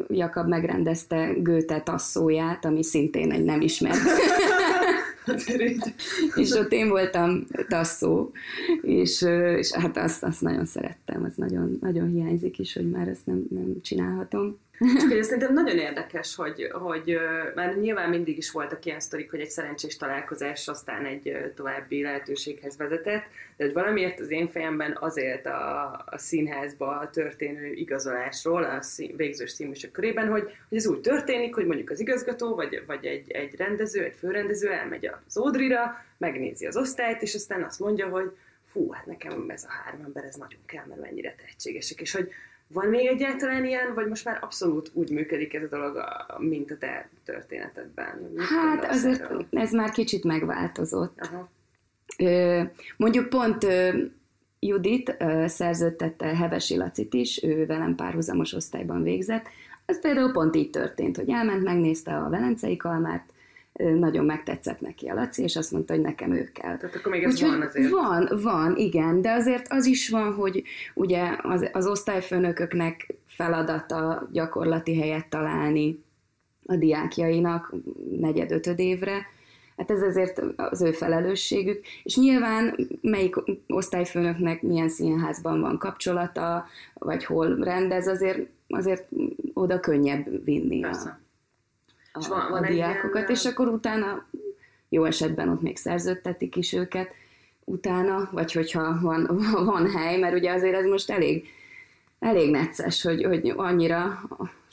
Jakab 0.07 0.47
megrendezte 0.47 1.33
Göte 1.37 1.81
tasszóját, 1.81 2.65
ami 2.65 2.83
szintén 2.83 3.31
egy 3.31 3.43
nem 3.43 3.61
ismert 3.61 3.97
és 6.35 6.51
ott 6.51 6.71
én 6.71 6.89
voltam 6.89 7.45
tasszó, 7.67 8.31
és, 8.81 9.21
és 9.57 9.71
hát 9.71 9.97
azt, 9.97 10.23
azt 10.23 10.41
nagyon 10.41 10.65
szerettem, 10.65 11.23
az 11.23 11.35
nagyon, 11.35 11.77
nagyon 11.81 12.09
hiányzik 12.09 12.59
is, 12.59 12.73
hogy 12.73 12.89
már 12.89 13.07
ezt 13.07 13.25
nem, 13.25 13.43
nem 13.49 13.81
csinálhatom. 13.81 14.57
Csak 14.99 15.09
hogy 15.11 15.23
szerintem 15.23 15.53
nagyon 15.53 15.77
érdekes, 15.77 16.35
hogy, 16.35 16.69
hogy 16.71 17.17
már 17.55 17.75
nyilván 17.75 18.09
mindig 18.09 18.37
is 18.37 18.51
voltak 18.51 18.85
ilyen 18.85 18.99
sztorik, 18.99 19.29
hogy 19.29 19.39
egy 19.39 19.49
szerencsés 19.49 19.97
találkozás 19.97 20.67
aztán 20.67 21.05
egy 21.05 21.51
további 21.55 22.01
lehetőséghez 22.01 22.77
vezetett, 22.77 23.23
de 23.57 23.63
hogy 23.63 23.73
valamiért 23.73 24.19
az 24.19 24.31
én 24.31 24.49
fejemben 24.49 24.97
azért 24.99 25.45
a, 25.45 25.91
a 26.05 26.17
színházba 26.17 27.09
történő 27.13 27.71
igazolásról, 27.71 28.63
a 28.63 28.81
szín, 28.81 29.15
végzős 29.15 29.51
színműsök 29.51 29.91
körében, 29.91 30.27
hogy, 30.27 30.43
hogy 30.69 30.77
ez 30.77 30.87
úgy 30.87 31.01
történik, 31.01 31.55
hogy 31.55 31.65
mondjuk 31.65 31.89
az 31.89 31.99
igazgató, 31.99 32.55
vagy, 32.55 32.83
vagy 32.87 33.05
egy, 33.05 33.31
egy 33.31 33.55
rendező, 33.55 34.03
egy 34.03 34.15
főrendező 34.17 34.71
elmegy 34.71 35.09
az 35.27 35.37
Ódrira, 35.37 36.05
megnézi 36.17 36.65
az 36.65 36.77
osztályt, 36.77 37.21
és 37.21 37.33
aztán 37.33 37.63
azt 37.63 37.79
mondja, 37.79 38.07
hogy 38.07 38.31
fú, 38.65 38.91
hát 38.91 39.05
nekem 39.05 39.45
ez 39.49 39.63
a 39.63 39.71
három 39.83 40.01
ember, 40.05 40.23
ez 40.23 40.35
nagyon 40.35 40.59
kell, 40.65 40.85
mert 40.85 41.01
mennyire 41.01 41.35
tehetségesek, 41.37 42.01
és 42.01 42.11
hogy 42.11 42.29
van 42.73 42.87
még 42.87 43.07
egyáltalán 43.07 43.65
ilyen, 43.65 43.93
vagy 43.93 44.07
most 44.07 44.25
már 44.25 44.39
abszolút 44.41 44.91
úgy 44.93 45.09
működik 45.09 45.53
ez 45.53 45.63
a 45.63 45.67
dolog, 45.67 46.03
mint 46.37 46.71
a 46.71 46.77
te 46.77 47.09
történetedben? 47.25 48.29
Mit 48.35 48.45
hát 48.45 48.85
azért 48.85 49.21
erről? 49.21 49.45
ez 49.51 49.71
már 49.71 49.91
kicsit 49.91 50.23
megváltozott. 50.23 51.19
Aha. 51.19 51.49
mondjuk 52.97 53.29
pont 53.29 53.65
Judit 54.59 55.17
szerződtette 55.45 56.25
Hevesi 56.25 56.77
Lacit 56.77 57.13
is, 57.13 57.43
ő 57.43 57.65
velem 57.65 57.95
párhuzamos 57.95 58.53
osztályban 58.53 59.03
végzett. 59.03 59.45
Ez 59.85 60.01
például 60.01 60.31
pont 60.31 60.55
így 60.55 60.69
történt, 60.69 61.17
hogy 61.17 61.29
elment, 61.29 61.63
megnézte 61.63 62.17
a 62.17 62.29
Velencei 62.29 62.77
Kalmárt, 62.77 63.32
nagyon 63.73 64.25
megtetszett 64.25 64.81
neki 64.81 65.07
a 65.07 65.13
Laci, 65.13 65.43
és 65.43 65.55
azt 65.55 65.71
mondta, 65.71 65.93
hogy 65.93 66.01
nekem 66.01 66.31
ő 66.31 66.51
kell. 66.53 66.77
Tehát 66.77 66.95
akkor 66.95 67.11
még 67.11 67.23
ez 67.23 67.31
Úgyhogy 67.31 67.49
van 67.49 67.61
azért. 67.61 67.89
Van, 67.89 68.29
van, 68.41 68.75
igen, 68.77 69.21
de 69.21 69.31
azért 69.31 69.65
az 69.69 69.85
is 69.85 70.09
van, 70.09 70.33
hogy 70.33 70.63
ugye 70.93 71.35
az, 71.41 71.69
az 71.71 71.87
osztályfőnököknek 71.87 73.15
feladata 73.27 74.29
gyakorlati 74.31 74.99
helyet 74.99 75.27
találni 75.27 76.03
a 76.65 76.75
diákjainak 76.75 77.73
negyed-ötöd 78.19 78.79
évre, 78.79 79.25
Hát 79.77 79.91
ez 79.91 80.01
azért 80.01 80.43
az 80.55 80.81
ő 80.81 80.91
felelősségük, 80.91 81.85
és 82.03 82.15
nyilván 82.15 82.75
melyik 83.01 83.35
osztályfőnöknek 83.67 84.61
milyen 84.61 84.89
színházban 84.89 85.61
van 85.61 85.77
kapcsolata, 85.77 86.65
vagy 86.93 87.25
hol 87.25 87.55
rendez, 87.55 88.07
azért, 88.07 88.39
azért 88.67 89.07
oda 89.53 89.79
könnyebb 89.79 90.43
vinni 90.45 90.79
Persze. 90.79 91.09
a, 91.09 91.22
a, 92.13 92.19
és 92.19 92.27
van, 92.27 92.49
van 92.49 92.63
a 92.63 92.67
diákokat, 92.67 93.21
ilyen... 93.21 93.31
és 93.31 93.45
akkor 93.45 93.67
utána 93.67 94.25
jó 94.89 95.03
esetben 95.03 95.49
ott 95.49 95.61
még 95.61 95.77
szerződtetik 95.77 96.55
is 96.55 96.73
őket 96.73 97.09
utána, 97.63 98.29
vagy 98.31 98.51
hogyha 98.51 98.99
van, 99.01 99.41
van 99.65 99.91
hely, 99.91 100.19
mert 100.19 100.35
ugye 100.35 100.51
azért 100.51 100.75
ez 100.75 100.85
most 100.85 101.09
elég, 101.09 101.47
elég 102.19 102.49
necces, 102.49 103.01
hogy, 103.01 103.23
hogy 103.23 103.53
annyira 103.55 104.21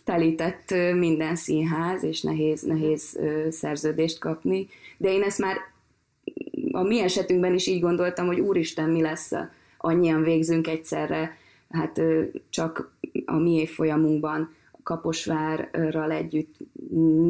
telített 0.05 0.75
minden 0.95 1.37
színház, 1.37 2.03
és 2.03 2.23
nehéz, 2.23 2.63
nehéz 2.63 3.19
szerződést 3.51 4.19
kapni, 4.19 4.69
de 4.97 5.13
én 5.13 5.23
ezt 5.23 5.39
már 5.39 5.57
a 6.73 6.83
mi 6.83 7.01
esetünkben 7.01 7.55
is 7.55 7.67
így 7.67 7.81
gondoltam, 7.81 8.27
hogy 8.27 8.41
úristen, 8.41 8.91
mi 8.91 9.01
lesz, 9.01 9.33
annyian 9.77 10.23
végzünk 10.23 10.67
egyszerre, 10.67 11.37
hát 11.71 12.01
csak 12.51 12.93
a 13.25 13.37
mi 13.37 13.51
évfolyamunkban 13.51 14.55
Kaposvárral 14.83 16.11
együtt 16.11 16.55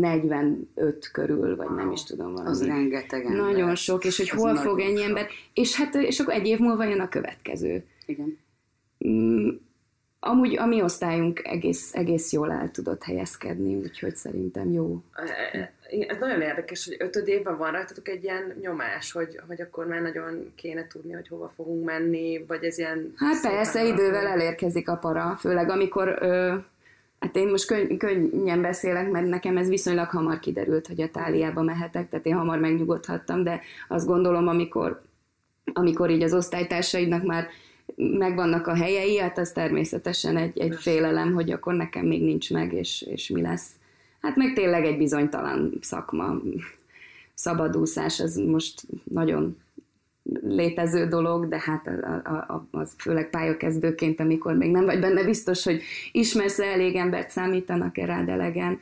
45 0.00 1.10
körül, 1.12 1.56
vagy 1.56 1.70
nem 1.70 1.90
is 1.90 2.04
tudom 2.04 2.32
valami. 2.32 2.48
Az 2.48 2.66
rengeteg 2.66 3.24
ember. 3.24 3.40
Nagyon 3.40 3.74
sok, 3.74 4.04
és 4.04 4.16
hogy 4.16 4.28
hol 4.28 4.56
fog 4.56 4.80
ennyi 4.80 4.96
sok. 4.96 5.06
ember, 5.08 5.26
és 5.52 5.76
hát 5.76 5.94
és 5.94 6.20
akkor 6.20 6.34
egy 6.34 6.46
év 6.46 6.58
múlva 6.58 6.84
jön 6.84 7.00
a 7.00 7.08
következő. 7.08 7.84
Igen. 8.06 8.38
Mm, 9.08 9.48
Amúgy 10.22 10.56
a 10.58 10.66
mi 10.66 10.82
osztályunk 10.82 11.40
egész, 11.44 11.94
egész 11.94 12.32
jól 12.32 12.52
el 12.52 12.70
tudott 12.70 13.02
helyezkedni, 13.02 13.74
úgyhogy 13.74 14.16
szerintem 14.16 14.72
jó. 14.72 15.02
Ez 16.08 16.18
nagyon 16.20 16.40
érdekes, 16.40 16.84
hogy 16.84 16.96
ötöd 16.98 17.28
évben 17.28 17.56
van 17.56 17.72
rajtatok 17.72 18.08
egy 18.08 18.22
ilyen 18.22 18.56
nyomás, 18.60 19.12
hogy, 19.12 19.40
hogy 19.46 19.60
akkor 19.60 19.86
már 19.86 20.00
nagyon 20.00 20.52
kéne 20.54 20.86
tudni, 20.86 21.12
hogy 21.12 21.28
hova 21.28 21.52
fogunk 21.56 21.84
menni, 21.84 22.44
vagy 22.48 22.64
ez 22.64 22.78
ilyen... 22.78 23.12
Hát 23.16 23.42
persze, 23.42 23.86
idővel 23.86 24.26
elérkezik 24.26 24.88
a 24.88 24.96
para, 24.96 25.36
főleg 25.40 25.68
amikor, 25.70 26.18
ö, 26.20 26.54
hát 27.20 27.36
én 27.36 27.48
most 27.48 27.66
könny- 27.66 27.96
könnyen 27.96 28.60
beszélek, 28.60 29.10
mert 29.10 29.26
nekem 29.26 29.56
ez 29.56 29.68
viszonylag 29.68 30.08
hamar 30.08 30.38
kiderült, 30.38 30.86
hogy 30.86 31.00
a 31.00 31.10
táliába 31.10 31.62
mehetek, 31.62 32.08
tehát 32.08 32.26
én 32.26 32.34
hamar 32.34 32.58
megnyugodhattam, 32.58 33.42
de 33.42 33.60
azt 33.88 34.06
gondolom, 34.06 34.48
amikor, 34.48 35.02
amikor 35.72 36.10
így 36.10 36.22
az 36.22 36.34
osztálytársaidnak 36.34 37.22
már 37.22 37.48
megvannak 37.96 38.66
a 38.66 38.74
helyei, 38.74 39.18
hát 39.18 39.38
az 39.38 39.52
természetesen 39.52 40.36
egy, 40.36 40.58
egy 40.58 40.74
félelem, 40.74 41.32
hogy 41.34 41.50
akkor 41.50 41.74
nekem 41.74 42.06
még 42.06 42.22
nincs 42.22 42.52
meg, 42.52 42.72
és, 42.72 43.02
és 43.02 43.28
mi 43.28 43.40
lesz. 43.40 43.70
Hát 44.20 44.36
meg 44.36 44.52
tényleg 44.52 44.84
egy 44.84 44.96
bizonytalan 44.96 45.72
szakma. 45.80 46.36
Szabadúszás, 47.34 48.20
az 48.20 48.36
most 48.36 48.82
nagyon 49.04 49.56
létező 50.42 51.06
dolog, 51.06 51.48
de 51.48 51.60
hát 51.60 51.86
a, 51.86 52.22
a, 52.24 52.34
a, 52.34 52.66
az 52.70 52.92
főleg 52.98 53.30
pályakezdőként, 53.30 54.20
amikor 54.20 54.54
még 54.54 54.70
nem 54.70 54.84
vagy 54.84 55.00
benne 55.00 55.24
biztos, 55.24 55.64
hogy 55.64 55.82
ismersz 56.12 56.58
elég 56.58 56.94
embert, 56.94 57.30
számítanak-e 57.30 58.04
rád 58.04 58.28
elegen, 58.28 58.80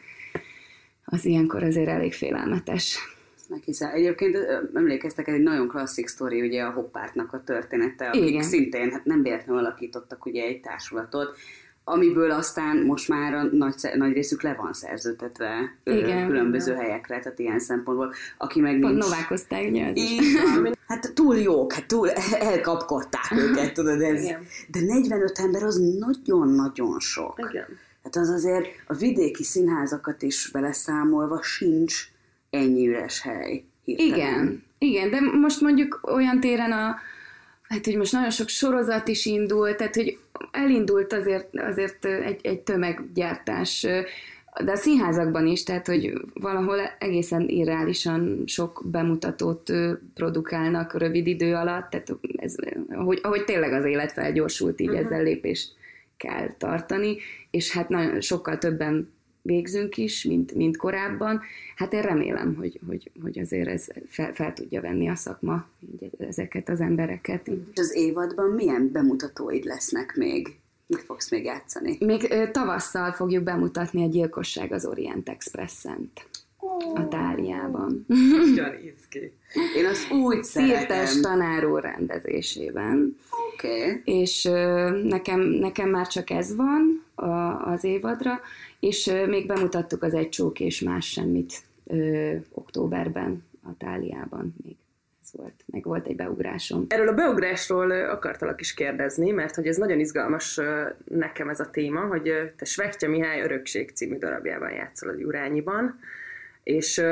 az 1.05 1.25
ilyenkor 1.25 1.63
azért 1.63 1.89
elég 1.89 2.13
félelmetes. 2.13 2.99
Ezt 3.37 3.49
meghiszem. 3.49 3.91
Egyébként 3.95 4.37
emlékeztek, 4.75 5.29
ez 5.29 5.35
egy 5.35 5.43
nagyon 5.43 5.69
klasszik 5.69 6.07
sztori, 6.07 6.41
ugye 6.41 6.63
a 6.63 6.71
hoppártnak 6.71 7.33
a 7.33 7.43
története, 7.45 8.09
akik 8.09 8.29
Igen. 8.29 8.43
szintén 8.43 8.91
hát 8.91 9.05
nem 9.05 9.23
véletlenül 9.23 9.65
alakítottak 9.65 10.27
ugye 10.27 10.43
egy 10.43 10.61
társulatot, 10.61 11.37
amiből 11.89 12.31
aztán 12.31 12.77
most 12.77 13.09
már 13.09 13.35
a 13.35 13.43
nagy, 13.43 13.75
nagy 13.95 14.13
részük 14.13 14.43
le 14.43 14.55
van 14.55 14.73
szerződtetve 14.73 15.77
Igen. 15.85 16.27
különböző 16.27 16.75
helyekre, 16.75 17.19
tehát 17.21 17.39
ilyen 17.39 17.59
szempontból, 17.59 18.15
aki 18.39 18.61
meg 18.61 18.81
Pont 18.81 18.93
nincs... 18.93 19.05
Novák 19.05 19.31
osztály, 19.31 19.69
ugye? 19.69 19.93
Hát 20.87 21.13
túl 21.15 21.37
jók, 21.37 21.73
hát 21.73 21.87
túl 21.87 22.11
elkapkodták 22.41 23.33
őket, 23.37 23.73
tudod, 23.73 24.01
ez. 24.01 24.23
Igen. 24.23 24.47
De 24.69 24.81
45 24.81 25.39
ember 25.39 25.63
az 25.63 25.77
nagyon-nagyon 25.99 27.01
sok. 27.01 27.35
Igen. 27.51 27.67
Hát 28.03 28.17
az 28.17 28.29
azért 28.29 28.67
a 28.87 28.95
vidéki 28.95 29.45
színházakat 29.45 30.23
is 30.23 30.51
beleszámolva 30.53 31.43
sincs 31.43 32.09
ennyi 32.51 32.89
üres 32.89 33.21
hely. 33.21 33.65
hirtelen. 33.85 34.15
Igen, 34.15 34.63
igen, 34.79 35.11
de 35.11 35.21
most 35.21 35.61
mondjuk 35.61 36.01
olyan 36.03 36.41
téren 36.41 36.73
a, 36.73 36.97
hát 37.69 37.85
hogy 37.85 37.97
most 37.97 38.13
nagyon 38.13 38.31
sok 38.31 38.49
sorozat 38.49 39.09
is 39.09 39.27
indult, 39.27 39.77
tehát 39.77 39.95
hogy 39.95 40.19
elindult 40.51 41.13
azért, 41.13 41.49
azért 41.59 42.05
egy, 42.05 42.41
egy 42.43 42.61
tömeggyártás, 42.61 43.87
de 44.65 44.71
a 44.71 44.77
színházakban 44.77 45.47
is, 45.47 45.63
tehát 45.63 45.87
hogy 45.87 46.13
valahol 46.35 46.81
egészen 46.99 47.49
irreálisan 47.49 48.43
sok 48.47 48.83
bemutatót 48.85 49.73
produkálnak 50.15 50.99
rövid 50.99 51.27
idő 51.27 51.55
alatt, 51.55 51.91
tehát 51.91 52.09
ez, 52.37 52.55
ahogy, 52.91 53.19
ahogy 53.23 53.45
tényleg 53.45 53.73
az 53.73 53.85
élet 53.85 54.13
felgyorsult, 54.13 54.81
így 54.81 54.89
uh-huh. 54.89 55.05
ezzel 55.05 55.23
lépést 55.23 55.73
kell 56.17 56.55
tartani, 56.59 57.17
és 57.51 57.73
hát 57.73 57.89
nagyon, 57.89 58.21
sokkal 58.21 58.59
többen 58.59 59.13
végzünk 59.49 59.97
is, 59.97 60.25
mint, 60.25 60.55
mint 60.55 60.77
korábban. 60.77 61.41
Hát 61.77 61.93
én 61.93 62.03
remélem, 62.03 62.55
hogy, 62.55 62.81
hogy, 62.87 63.11
hogy 63.23 63.39
azért 63.39 63.69
ez 63.69 63.87
fel, 64.09 64.33
fel 64.33 64.53
tudja 64.53 64.81
venni 64.81 65.09
a 65.09 65.15
szakma 65.15 65.69
így 65.93 66.11
ezeket 66.19 66.69
az 66.69 66.81
embereket. 66.81 67.47
És 67.49 67.81
az 67.81 67.95
évadban 67.95 68.51
milyen 68.51 68.91
bemutatóid 68.93 69.65
lesznek 69.65 70.17
még? 70.17 70.57
Mit 70.87 71.01
fogsz 71.01 71.31
még 71.31 71.45
játszani? 71.45 71.97
Még 72.01 72.27
ö, 72.31 72.51
tavasszal 72.51 73.13
fogjuk 73.13 73.43
bemutatni 73.43 74.05
a 74.05 74.09
Gyilkosság 74.09 74.73
az 74.73 74.87
Orient 74.87 75.29
Expressen-t 75.29 76.27
a 76.95 77.09
Táliában. 77.09 78.07
Izgi. 78.85 79.33
Én 79.77 79.87
azt 79.87 80.13
úgy 80.13 80.45
Szirtes 80.45 81.09
szeretem. 81.09 81.21
tanár 81.23 81.65
úr 81.65 81.83
rendezésében. 81.83 83.17
Oké. 83.55 83.81
Okay. 83.81 84.01
és 84.05 84.45
ö, 84.45 84.91
nekem, 85.05 85.41
nekem 85.41 85.89
már 85.89 86.07
csak 86.07 86.31
ez 86.31 86.57
van 86.57 87.07
a, 87.19 87.67
az 87.67 87.85
évadra, 87.85 88.41
és 88.81 89.13
még 89.27 89.47
bemutattuk 89.47 90.03
az 90.03 90.15
Egy 90.15 90.29
csók 90.29 90.61
és 90.61 90.81
más 90.81 91.07
semmit 91.11 91.63
ö, 91.87 92.35
októberben 92.53 93.45
a 93.63 93.77
Táliában 93.79 94.55
még 94.65 94.77
ez 95.23 95.41
volt, 95.41 95.65
meg 95.67 95.85
volt 95.85 96.07
egy 96.07 96.17
beugrásom. 96.17 96.85
Erről 96.89 97.09
a 97.09 97.15
beugrásról 97.15 97.91
akartalak 97.91 98.61
is 98.61 98.75
kérdezni, 98.75 99.31
mert 99.31 99.55
hogy 99.55 99.67
ez 99.67 99.77
nagyon 99.77 100.01
izgalmas 100.01 100.61
nekem 101.05 101.49
ez 101.49 101.61
a 101.61 101.71
téma, 101.71 102.01
hogy 102.01 102.53
te 102.57 102.65
Svettya 102.65 103.09
Mihály 103.09 103.41
Örökség 103.41 103.91
című 103.91 104.19
darabjában 104.19 104.71
játszol 104.71 105.09
a 105.09 105.19
Jurányiban, 105.19 105.99
és 106.63 107.03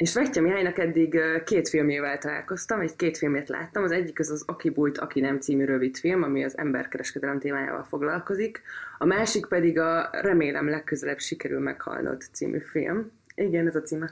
és 0.00 0.10
Svettya 0.10 0.40
Mihálynak 0.40 0.78
eddig 0.78 1.20
két 1.44 1.68
filmjével 1.68 2.18
találkoztam, 2.18 2.80
egy 2.80 2.96
két 2.96 3.18
filmét 3.18 3.48
láttam, 3.48 3.82
az 3.82 3.90
egyik 3.90 4.18
az 4.18 4.30
az 4.30 4.42
Aki 4.46 4.70
bújt, 4.70 4.98
Aki 4.98 5.20
nem 5.20 5.40
című 5.40 5.64
rövid 5.64 5.96
film, 5.96 6.22
ami 6.22 6.44
az 6.44 6.58
emberkereskedelem 6.58 7.38
témájával 7.38 7.86
foglalkozik, 7.88 8.62
a 8.98 9.04
másik 9.04 9.46
pedig 9.46 9.78
a 9.78 10.08
Remélem 10.12 10.68
legközelebb 10.68 11.18
sikerül 11.18 11.60
meghalnod 11.60 12.22
című 12.32 12.58
film. 12.58 13.10
Igen, 13.34 13.66
ez 13.66 13.76
a 13.76 13.82
címe. 13.82 14.10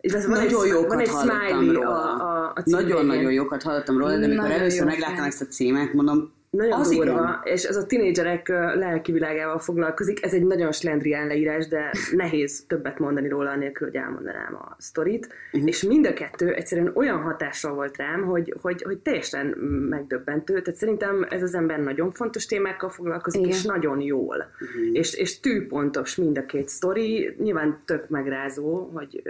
Illetve 0.00 0.28
van 0.28 0.38
Nagyon 0.38 0.64
egy, 0.64 0.70
jókat 0.70 0.88
van 0.88 1.00
egy 1.00 1.08
hallottam 1.08 1.70
róla. 1.70 2.14
a, 2.14 2.46
a, 2.46 2.52
a. 2.54 2.62
Nagyon-nagyon 2.64 3.32
jókat 3.32 3.62
hallottam 3.62 3.98
róla, 3.98 4.18
de 4.18 4.24
amikor 4.26 4.50
először 4.50 4.84
megláttam 4.84 5.24
ezt 5.24 5.42
a 5.42 5.46
címet, 5.46 5.92
mondom, 5.92 6.32
Nagyon 6.56 6.80
az 6.80 6.90
durva, 6.90 7.12
igen. 7.12 7.40
és 7.54 7.62
ez 7.64 7.76
a 7.76 7.86
tinédzserek 7.86 8.48
lelki 8.74 9.12
világával 9.12 9.58
foglalkozik. 9.58 10.24
Ez 10.24 10.34
egy 10.34 10.44
nagyon 10.44 10.72
slendrián 10.72 11.26
leírás, 11.26 11.68
de 11.68 11.90
nehéz 12.12 12.64
többet 12.66 12.98
mondani 12.98 13.28
róla, 13.28 13.50
anélkül, 13.50 13.86
hogy 13.86 13.96
elmondanám 13.96 14.54
a 14.54 14.76
sztorit. 14.78 15.28
Uh-huh. 15.52 15.68
És 15.68 15.82
mind 15.82 16.06
a 16.06 16.12
kettő 16.12 16.54
egyszerűen 16.54 16.92
olyan 16.94 17.22
hatással 17.22 17.74
volt 17.74 17.96
rám, 17.96 18.24
hogy, 18.24 18.54
hogy, 18.60 18.82
hogy 18.82 18.98
teljesen 18.98 19.46
megdöbbentő. 19.88 20.62
Tehát 20.62 20.78
szerintem 20.78 21.26
ez 21.30 21.42
az 21.42 21.54
ember 21.54 21.78
nagyon 21.78 22.10
fontos 22.10 22.46
témákkal 22.46 22.90
foglalkozik, 22.90 23.40
Igen. 23.40 23.52
és 23.52 23.62
nagyon 23.62 24.00
jól. 24.00 24.36
Uh-huh. 24.36 24.88
És, 24.92 25.14
és 25.14 25.40
tűpontos 25.40 26.16
mind 26.16 26.38
a 26.38 26.46
két 26.46 26.68
sztori. 26.68 27.34
Nyilván 27.38 27.80
tök 27.84 28.08
megrázó, 28.08 28.90
hogy, 28.94 29.22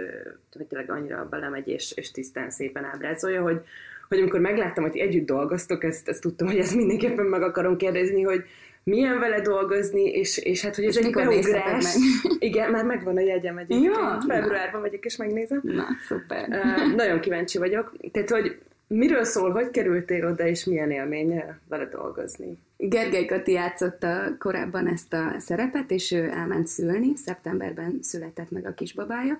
hogy 0.57 0.65
tényleg 0.65 0.91
annyira 0.91 1.27
belemegy, 1.29 1.67
és, 1.67 1.91
és 1.95 2.11
tisztán 2.11 2.49
szépen 2.49 2.83
ábrázolja, 2.83 3.41
hogy, 3.41 3.61
hogy 4.07 4.19
amikor 4.19 4.39
megláttam, 4.39 4.83
hogy 4.83 4.97
együtt 4.97 5.25
dolgoztok, 5.25 5.83
ezt, 5.83 6.07
ezt 6.07 6.21
tudtam, 6.21 6.47
hogy 6.47 6.57
ezt 6.57 6.75
mindenképpen 6.75 7.25
meg 7.25 7.41
akarom 7.41 7.77
kérdezni, 7.77 8.21
hogy 8.21 8.43
milyen 8.83 9.19
vele 9.19 9.41
dolgozni, 9.41 10.03
és, 10.03 10.37
és 10.37 10.61
hát, 10.61 10.75
hogy 10.75 10.85
ez 10.85 10.97
egy 10.97 11.11
beugrás. 11.11 11.95
Igen, 12.39 12.71
már 12.71 12.85
megvan 12.85 13.17
a 13.17 13.19
jegyem 13.19 13.57
egyébként. 13.57 13.95
Ja, 13.95 14.23
Februárban 14.27 14.81
megyek 14.81 15.05
és 15.05 15.15
megnézem. 15.15 15.59
Na, 15.63 15.85
szuper. 16.07 16.47
Uh, 16.49 16.95
nagyon 16.95 17.19
kíváncsi 17.19 17.57
vagyok. 17.57 17.93
Tehát, 18.11 18.29
hogy 18.29 18.57
miről 18.87 19.23
szól, 19.23 19.51
hogy 19.51 19.69
kerültél 19.69 20.25
oda, 20.25 20.47
és 20.47 20.65
milyen 20.65 20.91
élmény 20.91 21.43
vele 21.67 21.85
dolgozni? 21.85 22.57
Gergely 22.77 23.25
Kati 23.25 23.51
játszotta 23.51 24.35
korábban 24.39 24.87
ezt 24.87 25.13
a 25.13 25.35
szerepet, 25.37 25.91
és 25.91 26.11
ő 26.11 26.29
elment 26.29 26.67
szülni, 26.67 27.15
szeptemberben 27.15 27.99
született 28.01 28.51
meg 28.51 28.65
a 28.65 28.73
kisbabája, 28.73 29.39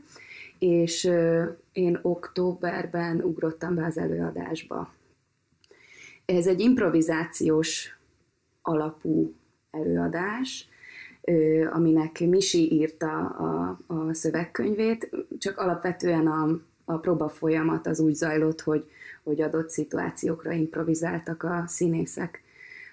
és 0.59 1.03
én 1.71 1.99
októberben 2.01 3.21
ugrottam 3.21 3.75
be 3.75 3.85
az 3.85 3.97
előadásba. 3.97 4.93
Ez 6.25 6.47
egy 6.47 6.59
improvizációs 6.59 7.97
alapú 8.61 9.33
előadás, 9.71 10.67
aminek 11.71 12.19
Misi 12.19 12.73
írta 12.73 13.25
a, 13.25 13.79
a 13.87 14.13
szövegkönyvét, 14.13 15.09
csak 15.37 15.57
alapvetően 15.57 16.27
a, 16.27 16.59
a 16.85 16.97
próba 16.97 17.29
folyamat 17.29 17.87
az 17.87 17.99
úgy 17.99 18.13
zajlott, 18.13 18.61
hogy, 18.61 18.89
hogy 19.23 19.41
adott 19.41 19.69
szituációkra 19.69 20.51
improvizáltak 20.51 21.43
a 21.43 21.63
színészek. 21.67 22.43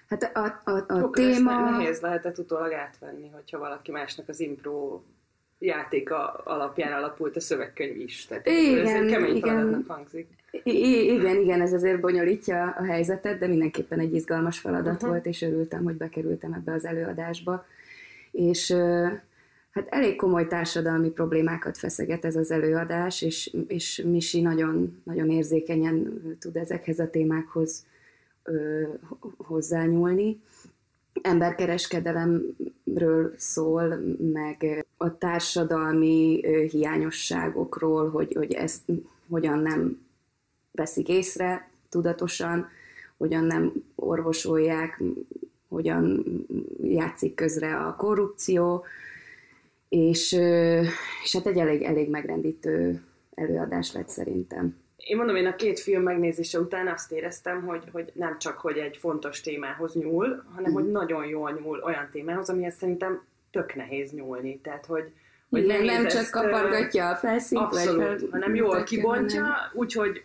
Hát 0.07 0.31
a, 0.33 0.61
a, 0.63 0.71
a 0.87 0.97
ezt 0.97 1.11
téma... 1.11 1.69
nehéz 1.69 1.99
lehetett 1.99 2.37
utólag 2.37 2.71
átvenni, 2.71 3.29
hogyha 3.29 3.59
valaki 3.59 3.91
másnak 3.91 4.29
az 4.29 4.39
impro 4.39 5.01
játéka 5.65 6.41
alapján 6.43 6.93
alapult 6.93 7.35
a 7.35 7.39
szövegkönyv 7.39 7.99
is. 7.99 8.25
Tehát 8.25 8.47
ez 8.47 8.53
Igen, 8.53 9.03
egy 9.03 9.11
kemény 9.11 9.35
igen. 9.35 9.85
hangzik. 9.87 10.27
I- 10.63 11.13
igen, 11.13 11.41
igen, 11.41 11.61
ez 11.61 11.73
azért 11.73 11.99
bonyolítja 11.99 12.75
a 12.77 12.83
helyzetet, 12.83 13.39
de 13.39 13.47
mindenképpen 13.47 13.99
egy 13.99 14.13
izgalmas 14.13 14.59
feladat 14.59 14.93
uh-huh. 14.93 15.09
volt, 15.09 15.25
és 15.25 15.41
örültem, 15.41 15.83
hogy 15.83 15.95
bekerültem 15.95 16.53
ebbe 16.53 16.73
az 16.73 16.85
előadásba. 16.85 17.65
És 18.31 18.75
Hát 19.75 19.87
elég 19.89 20.15
komoly 20.15 20.47
társadalmi 20.47 21.09
problémákat 21.09 21.77
feszeget 21.77 22.25
ez 22.25 22.35
az 22.35 22.51
előadás, 22.51 23.21
és, 23.21 23.55
és 23.67 24.03
Misi 24.05 24.41
nagyon, 24.41 25.01
nagyon 25.03 25.29
érzékenyen 25.29 26.21
tud 26.39 26.55
ezekhez 26.55 26.99
a 26.99 27.09
témákhoz 27.09 27.85
ö, 28.43 28.83
hozzányúlni. 29.37 30.41
Emberkereskedelemről 31.21 33.33
szól, 33.35 33.99
meg 34.33 34.84
a 34.97 35.17
társadalmi 35.17 36.41
hiányosságokról, 36.69 38.09
hogy, 38.09 38.33
hogy 38.33 38.53
ezt 38.53 38.81
hogyan 39.29 39.59
nem 39.59 40.05
veszik 40.71 41.09
észre 41.09 41.69
tudatosan, 41.89 42.69
hogyan 43.17 43.43
nem 43.43 43.73
orvosolják, 43.95 45.01
hogyan 45.67 46.25
játszik 46.83 47.35
közre 47.35 47.77
a 47.77 47.95
korrupció, 47.95 48.83
és, 49.89 50.31
és 51.23 51.33
hát 51.33 51.45
egy 51.47 51.57
elég, 51.57 51.81
elég 51.81 52.09
megrendítő 52.09 53.03
előadás 53.35 53.93
lett 53.93 54.09
szerintem. 54.09 54.75
Én 54.97 55.17
mondom, 55.17 55.35
én 55.35 55.45
a 55.45 55.55
két 55.55 55.79
film 55.79 56.03
megnézése 56.03 56.59
után 56.59 56.87
azt 56.87 57.11
éreztem, 57.11 57.65
hogy, 57.65 57.83
hogy 57.91 58.11
nem 58.13 58.37
csak, 58.39 58.57
hogy 58.57 58.77
egy 58.77 58.97
fontos 58.97 59.41
témához 59.41 59.93
nyúl, 59.93 60.43
hanem 60.55 60.71
mm. 60.71 60.73
hogy 60.73 60.91
nagyon 60.91 61.25
jól 61.25 61.51
nyúl 61.51 61.81
olyan 61.83 62.09
témához, 62.11 62.49
amihez 62.49 62.75
szerintem 62.75 63.23
tök 63.55 63.75
nehéz 63.75 64.11
nyúlni. 64.11 64.59
Tehát, 64.59 64.85
hogy, 64.85 65.11
hogy 65.49 65.65
nem, 65.65 65.83
nem 65.83 66.07
csak 66.07 66.29
kapargatja 66.29 67.09
a 67.09 67.15
felszínt, 67.15 67.61
abszolút, 67.61 68.07
vagy 68.07 68.19
fel, 68.19 68.29
hanem 68.31 68.55
jól 68.55 68.83
kibontja, 68.83 69.71
úgyhogy 69.73 70.23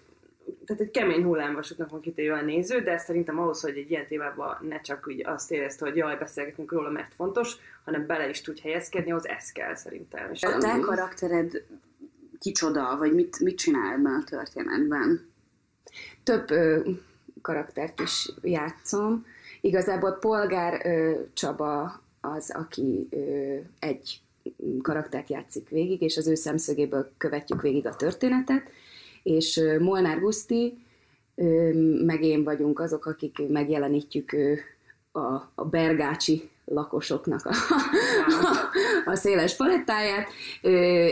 tehát 0.66 0.82
egy 0.82 0.90
kemény 0.90 1.24
hullámvasútnak 1.24 1.90
van 1.90 2.00
kitéve 2.00 2.34
a 2.34 2.42
néző, 2.42 2.80
de 2.80 2.98
szerintem 2.98 3.38
ahhoz, 3.38 3.60
hogy 3.60 3.76
egy 3.76 3.90
ilyen 3.90 4.06
témában 4.06 4.56
ne 4.68 4.80
csak 4.80 5.04
úgy 5.08 5.26
azt 5.26 5.50
érezte, 5.50 5.84
hogy 5.84 5.96
jaj, 5.96 6.16
beszélgetünk 6.16 6.72
róla, 6.72 6.90
mert 6.90 7.14
fontos, 7.14 7.56
hanem 7.84 8.06
bele 8.06 8.28
is 8.28 8.40
tud 8.40 8.58
helyezkedni, 8.58 9.10
ahhoz 9.10 9.28
ez 9.28 9.52
kell 9.52 9.74
szerintem. 9.74 10.32
És 10.32 10.42
a 10.42 10.58
te 10.58 10.78
karaktered 10.80 11.64
kicsoda, 12.38 12.96
vagy 12.98 13.14
mit, 13.14 13.40
mit 13.40 13.58
csinál 13.58 13.92
ebben 13.92 14.14
a 14.14 14.24
történetben? 14.24 15.30
Több 16.22 16.50
ö, 16.50 16.90
karaktert 17.42 18.00
is 18.00 18.28
játszom. 18.42 19.26
Igazából 19.60 20.12
Polgár 20.12 20.86
ö, 20.86 21.20
Csaba 21.32 22.02
az, 22.20 22.50
aki 22.54 23.09
egy 23.78 24.20
karaktert 24.83 25.28
játszik 25.28 25.68
végig, 25.68 26.00
és 26.00 26.16
az 26.16 26.28
ő 26.28 26.35
szemszögéből 26.35 27.11
követjük 27.16 27.62
végig 27.62 27.87
a 27.87 27.96
történetet, 27.96 28.62
és 29.22 29.61
Molnár 29.78 30.20
Guszti, 30.20 30.78
meg 32.04 32.22
én 32.22 32.44
vagyunk 32.44 32.80
azok, 32.80 33.06
akik 33.06 33.48
megjelenítjük 33.48 34.37
a, 35.12 35.35
a 35.54 35.64
bergácsi 35.70 36.48
lakosoknak 36.64 37.46
a, 37.46 37.50
a, 39.04 39.11
a 39.11 39.14
széles 39.14 39.56
palettáját. 39.56 40.28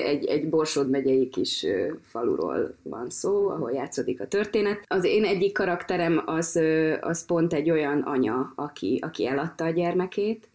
Egy, 0.04 0.26
egy 0.26 0.48
Borsod 0.48 0.90
megyei 0.90 1.28
kis 1.28 1.66
faluról 2.02 2.76
van 2.82 3.10
szó, 3.10 3.48
ahol 3.48 3.72
játszódik 3.72 4.20
a 4.20 4.26
történet. 4.26 4.84
Az 4.86 5.04
én 5.04 5.24
egyik 5.24 5.52
karakterem 5.52 6.22
az, 6.26 6.60
az 7.00 7.24
pont 7.24 7.52
egy 7.52 7.70
olyan 7.70 8.00
anya, 8.00 8.52
aki, 8.54 8.98
aki 9.02 9.26
eladta 9.26 9.64
a 9.64 9.70
gyermekét, 9.70 10.48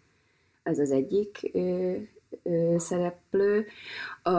ez 0.64 0.80
az 0.80 0.92
egyik 0.92 1.52
ö, 1.54 1.92
szereplő, 2.78 3.66
a, 4.22 4.30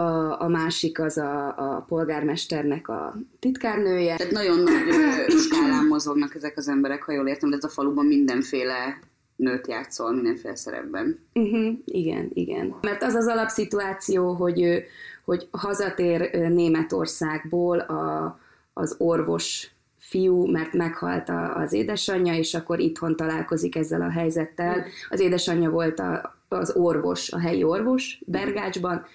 a 0.43 0.49
másik 0.49 1.01
az 1.01 1.17
a, 1.17 1.47
a 1.47 1.85
polgármesternek 1.89 2.89
a 2.89 3.15
titkárnője. 3.39 4.17
Tehát 4.17 4.33
nagyon 4.33 4.59
nagy 4.59 4.81
skálán 5.29 5.87
mozognak 5.87 6.35
ezek 6.35 6.57
az 6.57 6.69
emberek, 6.69 7.03
ha 7.03 7.13
jól 7.13 7.29
értem, 7.29 7.51
de 7.51 7.57
ez 7.57 7.65
a 7.65 7.69
faluban 7.69 8.07
mindenféle 8.07 8.99
nőt 9.37 9.67
játszol 9.67 10.15
mindenféle 10.15 10.57
szerepben. 10.57 11.19
Uh-huh, 11.35 11.79
igen, 11.85 12.31
igen. 12.33 12.75
Mert 12.81 13.03
az 13.03 13.15
az 13.15 13.27
alapszituáció, 13.27 14.33
hogy, 14.33 14.85
hogy 15.25 15.49
hazatér 15.51 16.31
Németországból 16.31 17.79
a, 17.79 18.39
az 18.73 18.95
orvos 18.99 19.74
fiú, 20.09 20.47
mert 20.47 20.73
meghalt 20.73 21.31
az 21.55 21.73
édesanyja, 21.73 22.35
és 22.35 22.55
akkor 22.55 22.81
itthon 22.81 23.17
találkozik 23.17 23.77
ezzel 23.77 24.03
a 24.03 24.11
helyzettel. 24.11 24.85
Az 25.09 25.21
édesanyja 25.21 25.71
volt 25.71 25.99
a, 25.99 26.39
az 26.49 26.77
orvos, 26.77 27.31
a 27.31 27.39
helyi 27.39 27.63
orvos 27.63 28.21
Bergácsban, 28.27 29.07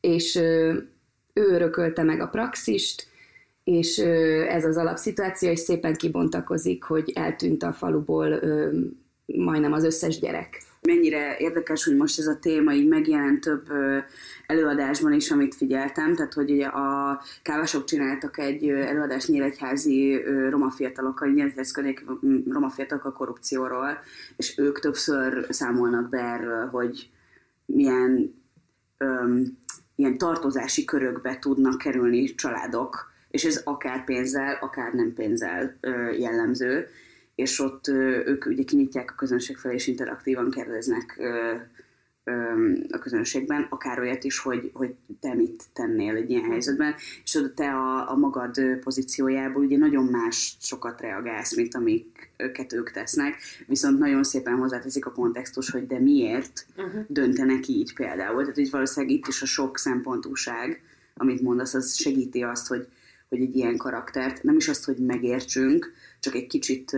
és 0.00 0.36
ő 0.36 0.88
örökölte 1.32 2.02
meg 2.02 2.20
a 2.20 2.28
praxist, 2.28 3.06
és 3.64 3.98
ez 4.48 4.64
az 4.64 4.76
alapszituáció, 4.76 5.50
és 5.50 5.58
szépen 5.58 5.94
kibontakozik, 5.94 6.82
hogy 6.82 7.12
eltűnt 7.14 7.62
a 7.62 7.72
faluból 7.72 8.40
majdnem 9.26 9.72
az 9.72 9.84
összes 9.84 10.18
gyerek 10.18 10.62
mennyire 10.80 11.36
érdekes, 11.38 11.84
hogy 11.84 11.96
most 11.96 12.18
ez 12.18 12.26
a 12.26 12.38
téma 12.38 12.72
így 12.72 12.88
megjelent 12.88 13.40
több 13.40 13.68
előadásban 14.46 15.12
is, 15.12 15.30
amit 15.30 15.54
figyeltem, 15.54 16.14
tehát 16.14 16.34
hogy 16.34 16.50
ugye 16.50 16.66
a 16.66 17.20
kávások 17.42 17.84
csináltak 17.84 18.38
egy 18.38 18.68
előadást 18.68 19.28
nyíregyházi 19.28 20.22
roma 20.50 20.70
fiatalokkal, 20.70 21.28
nyíregyházi 21.28 22.04
roma 22.48 22.70
fiatalok 22.70 23.04
a 23.04 23.12
korrupcióról, 23.12 23.98
és 24.36 24.58
ők 24.58 24.80
többször 24.80 25.46
számolnak 25.48 26.08
be 26.08 26.18
erről, 26.18 26.66
hogy 26.66 27.10
milyen 27.66 28.34
öm, 28.98 29.58
ilyen 29.96 30.18
tartozási 30.18 30.84
körökbe 30.84 31.38
tudnak 31.38 31.78
kerülni 31.78 32.34
családok, 32.34 33.12
és 33.30 33.44
ez 33.44 33.60
akár 33.64 34.04
pénzzel, 34.04 34.58
akár 34.60 34.92
nem 34.92 35.12
pénzzel 35.14 35.76
ö, 35.80 36.10
jellemző 36.10 36.88
és 37.38 37.60
ott 37.60 37.88
ők 38.24 38.46
ugye 38.46 38.62
kinyitják 38.62 39.10
a 39.10 39.14
közönség 39.14 39.56
felé, 39.56 39.74
és 39.74 39.86
interaktívan 39.86 40.50
kérdeznek 40.50 41.20
a 42.90 42.98
közönségben, 42.98 43.66
akár 43.70 43.98
olyat 43.98 44.24
is, 44.24 44.38
hogy, 44.38 44.70
hogy 44.74 44.94
te 45.20 45.34
mit 45.34 45.64
tennél 45.72 46.16
egy 46.16 46.30
ilyen 46.30 46.50
helyzetben, 46.50 46.94
és 47.24 47.34
oda 47.34 47.54
te 47.54 47.70
a, 47.70 48.10
a 48.10 48.16
magad 48.16 48.60
pozíciójából 48.80 49.64
ugye 49.64 49.76
nagyon 49.76 50.04
más 50.04 50.56
sokat 50.60 51.00
reagálsz, 51.00 51.56
mint 51.56 51.74
amiket 51.74 52.72
ők 52.72 52.90
tesznek, 52.90 53.36
viszont 53.66 53.98
nagyon 53.98 54.24
szépen 54.24 54.56
hozzáteszik 54.56 55.06
a 55.06 55.12
kontextus, 55.12 55.70
hogy 55.70 55.86
de 55.86 55.98
miért 55.98 56.66
uh-huh. 56.76 57.04
döntenek 57.08 57.68
így 57.68 57.94
például. 57.94 58.40
Tehát 58.40 58.54
hogy 58.54 58.70
valószínűleg 58.70 59.16
itt 59.16 59.26
is 59.26 59.42
a 59.42 59.46
sok 59.46 59.78
szempontúság, 59.78 60.82
amit 61.14 61.42
mondasz, 61.42 61.74
az 61.74 61.94
segíti 61.94 62.42
azt, 62.42 62.66
hogy, 62.66 62.86
hogy 63.28 63.40
egy 63.40 63.56
ilyen 63.56 63.76
karaktert, 63.76 64.42
nem 64.42 64.56
is 64.56 64.68
azt, 64.68 64.84
hogy 64.84 64.96
megértsünk, 64.96 65.92
csak 66.20 66.34
egy 66.34 66.46
kicsit 66.46 66.96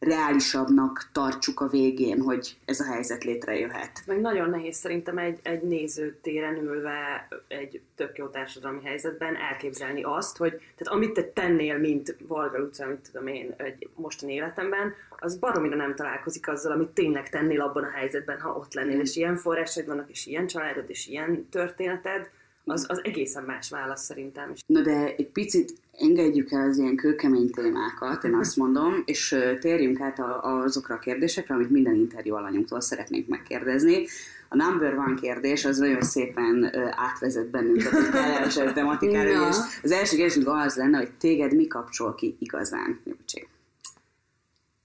reálisabbnak 0.00 1.08
tartsuk 1.12 1.60
a 1.60 1.68
végén, 1.68 2.20
hogy 2.20 2.56
ez 2.64 2.80
a 2.80 2.84
helyzet 2.84 3.24
létrejöhet. 3.24 4.02
Meg 4.06 4.20
nagyon 4.20 4.50
nehéz 4.50 4.76
szerintem 4.76 5.18
egy, 5.18 5.38
egy 5.42 5.62
nézőtéren 5.62 6.56
ülve 6.56 7.28
egy 7.48 7.80
tök 7.96 8.18
jó 8.18 8.26
társadalmi 8.26 8.80
helyzetben 8.84 9.36
elképzelni 9.36 10.02
azt, 10.02 10.36
hogy 10.36 10.50
tehát 10.50 10.94
amit 10.94 11.12
te 11.12 11.22
tennél, 11.22 11.78
mint 11.78 12.16
Valga 12.28 12.58
utca, 12.58 12.84
amit 12.84 13.10
tudom 13.12 13.26
én, 13.26 13.54
egy 13.56 13.88
mostani 13.94 14.32
életemben, 14.32 14.94
az 15.18 15.36
baromira 15.36 15.76
nem 15.76 15.94
találkozik 15.94 16.48
azzal, 16.48 16.72
amit 16.72 16.88
tényleg 16.88 17.28
tennél 17.28 17.60
abban 17.60 17.84
a 17.84 17.90
helyzetben, 17.90 18.40
ha 18.40 18.50
ott 18.50 18.74
lennél, 18.74 18.96
mm. 18.96 19.00
és 19.00 19.16
ilyen 19.16 19.36
forrásaid 19.36 19.86
vannak, 19.86 20.10
és 20.10 20.26
ilyen 20.26 20.46
családod, 20.46 20.84
és 20.90 21.06
ilyen 21.06 21.48
történeted, 21.50 22.30
az, 22.70 22.86
az 22.88 23.00
egészen 23.04 23.44
más 23.44 23.70
válasz 23.70 24.04
szerintem. 24.04 24.52
Na 24.66 24.80
de 24.80 25.14
egy 25.16 25.28
picit 25.28 25.72
engedjük 25.92 26.50
el 26.52 26.68
az 26.68 26.78
ilyen 26.78 26.96
kőkemény 26.96 27.50
témákat, 27.50 28.24
én 28.24 28.34
azt 28.34 28.56
mondom, 28.56 29.02
és 29.04 29.36
térjünk 29.60 30.00
át 30.00 30.18
azokra 30.40 30.94
a 30.94 30.98
kérdésekre, 30.98 31.54
amit 31.54 31.70
minden 31.70 31.94
interjú 31.94 32.34
alanyunktól 32.34 32.80
szeretnénk 32.80 33.28
megkérdezni. 33.28 34.06
A 34.48 34.56
number 34.56 34.94
one 34.98 35.14
kérdés 35.20 35.64
az 35.64 35.78
nagyon 35.78 36.02
szépen 36.02 36.70
átvezet 36.90 37.50
bennünket 37.50 37.92
a 37.92 38.10
kellemes 38.10 38.54
tematikára, 38.74 39.48
és 39.48 39.56
az 39.82 39.90
első 39.90 40.16
kérdésünk 40.16 40.48
az 40.48 40.76
lenne, 40.76 40.98
hogy 40.98 41.10
téged 41.18 41.54
mi 41.54 41.66
kapcsol 41.66 42.14
ki 42.14 42.36
igazán, 42.38 43.00
Júcsi? 43.04 43.48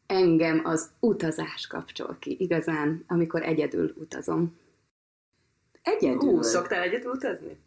Engem 0.08 0.62
az 0.64 0.90
utazás 1.00 1.68
kapcsol 1.68 2.18
ki 2.20 2.36
igazán, 2.40 3.04
amikor 3.08 3.44
egyedül 3.44 3.94
utazom. 3.96 4.58
Egyedül? 5.82 6.30
Hú, 6.30 6.42
szoktál 6.42 6.82
egyedül 6.82 7.12
utazni? 7.12 7.58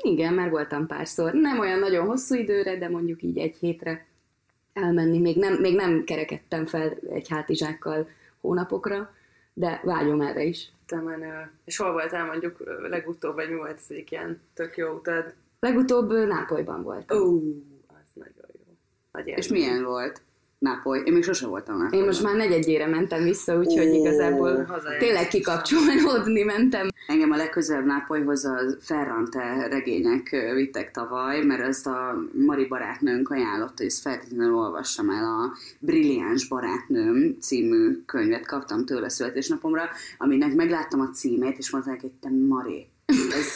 Igen, 0.00 0.34
már 0.34 0.50
voltam 0.50 0.86
párszor. 0.86 1.32
Nem 1.32 1.58
olyan 1.58 1.78
nagyon 1.78 2.06
hosszú 2.06 2.34
időre, 2.34 2.78
de 2.78 2.88
mondjuk 2.88 3.22
így 3.22 3.38
egy 3.38 3.56
hétre 3.56 4.06
elmenni. 4.72 5.18
Még 5.18 5.36
nem, 5.36 5.54
még 5.54 5.74
nem 5.74 6.04
kerekedtem 6.04 6.66
fel 6.66 6.96
egy 7.10 7.28
hátizsákkal 7.28 8.08
hónapokra, 8.40 9.14
de 9.52 9.80
vágyom 9.84 10.20
erre 10.20 10.42
is. 10.42 10.72
Te 10.86 11.00
menő. 11.00 11.50
És 11.64 11.76
hol 11.76 11.92
voltál 11.92 12.26
mondjuk 12.26 12.62
legutóbb, 12.88 13.34
vagy 13.34 13.48
mi 13.48 13.56
volt 13.56 13.78
az 13.78 13.90
egyik 13.90 14.10
ilyen 14.10 14.40
tök 14.54 14.76
jó 14.76 14.92
utad? 14.92 15.34
Legutóbb 15.60 16.12
Nápolyban 16.12 16.82
voltam. 16.82 17.18
Ó, 17.18 17.34
az 17.86 18.10
nagyon 18.14 18.48
jó. 18.52 18.72
Nagy 19.12 19.26
és 19.26 19.48
milyen 19.48 19.84
volt? 19.84 20.20
Nápoly. 20.64 21.02
Én 21.04 21.12
még 21.12 21.22
sose 21.22 21.46
voltam 21.46 21.78
Nápoly. 21.78 21.98
Én 21.98 22.04
most 22.04 22.22
már 22.22 22.36
negyedjére 22.36 22.86
mentem 22.86 23.22
vissza, 23.22 23.58
úgyhogy 23.58 23.88
Ó, 23.88 23.94
igazából 23.94 24.66
tényleg 24.98 25.28
kikapcsolódni 25.28 26.42
mentem. 26.42 26.88
Engem 27.06 27.30
a 27.30 27.36
legközelebb 27.36 27.84
Nápolyhoz 27.84 28.44
a 28.44 28.58
Ferrante 28.80 29.66
regények 29.68 30.52
vittek 30.54 30.90
tavaly, 30.90 31.44
mert 31.44 31.60
ezt 31.60 31.86
a 31.86 32.14
Mari 32.46 32.66
barátnőnk 32.66 33.30
ajánlotta, 33.30 33.82
és 33.82 33.92
ezt 33.92 34.00
feltétlenül 34.00 34.54
olvassam 34.54 35.10
el 35.10 35.24
a 35.24 35.52
Brilliáns 35.78 36.48
barátnőm 36.48 37.36
című 37.40 38.02
könyvet 38.06 38.46
kaptam 38.46 38.84
tőle 38.84 39.08
születésnapomra, 39.08 39.82
aminek 40.18 40.54
megláttam 40.54 41.00
a 41.00 41.10
címét, 41.10 41.58
és 41.58 41.70
mondták, 41.70 42.00
hogy 42.00 42.12
te 42.20 42.28
Mari, 42.48 42.86
ez, 43.06 43.46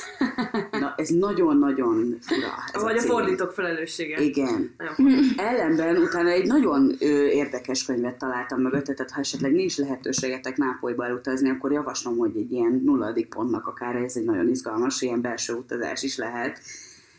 na, 0.81 0.95
ez 0.97 1.09
nagyon-nagyon 1.09 2.19
fura. 2.21 2.55
Ez 2.73 2.83
Vagy 2.83 2.97
a 2.97 3.01
cím. 3.01 3.11
fordítók 3.11 3.53
felelőssége. 3.53 4.21
Igen. 4.21 4.75
Fontos. 4.95 5.27
Ellenben 5.37 5.97
utána 5.97 6.29
egy 6.29 6.47
nagyon 6.47 6.95
ö, 6.99 7.07
érdekes 7.27 7.85
könyvet 7.85 8.19
találtam 8.19 8.61
mögötte, 8.61 8.95
tehát 8.95 9.11
ha 9.11 9.21
esetleg 9.21 9.53
nincs 9.53 9.77
lehetőségetek 9.77 10.57
Nápolyba 10.57 11.05
elutazni, 11.05 11.51
akkor 11.51 11.73
javaslom, 11.73 12.17
hogy 12.17 12.37
egy 12.37 12.53
ilyen 12.53 12.83
nulladik 12.85 13.29
pontnak 13.29 13.67
akár 13.67 13.97
ez 13.97 14.17
egy 14.17 14.25
nagyon 14.25 14.49
izgalmas, 14.49 15.03
ilyen 15.03 15.21
belső 15.21 15.53
utazás 15.53 16.03
is 16.03 16.17
lehet. 16.17 16.61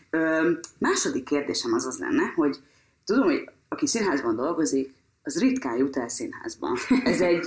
Ö, 0.10 0.52
második 0.78 1.24
kérdésem 1.24 1.74
az 1.74 1.86
az 1.86 2.00
lenne, 2.00 2.34
hogy 2.36 2.58
tudom, 3.06 3.24
hogy 3.24 3.50
aki 3.70 3.88
színházban 3.88 4.36
dolgozik, 4.36 4.94
az 5.24 5.40
ritkán 5.40 5.78
jut 5.78 5.98
el 5.98 6.10
színházba. 6.10 6.78
Ez 7.04 7.22
egy 7.22 7.46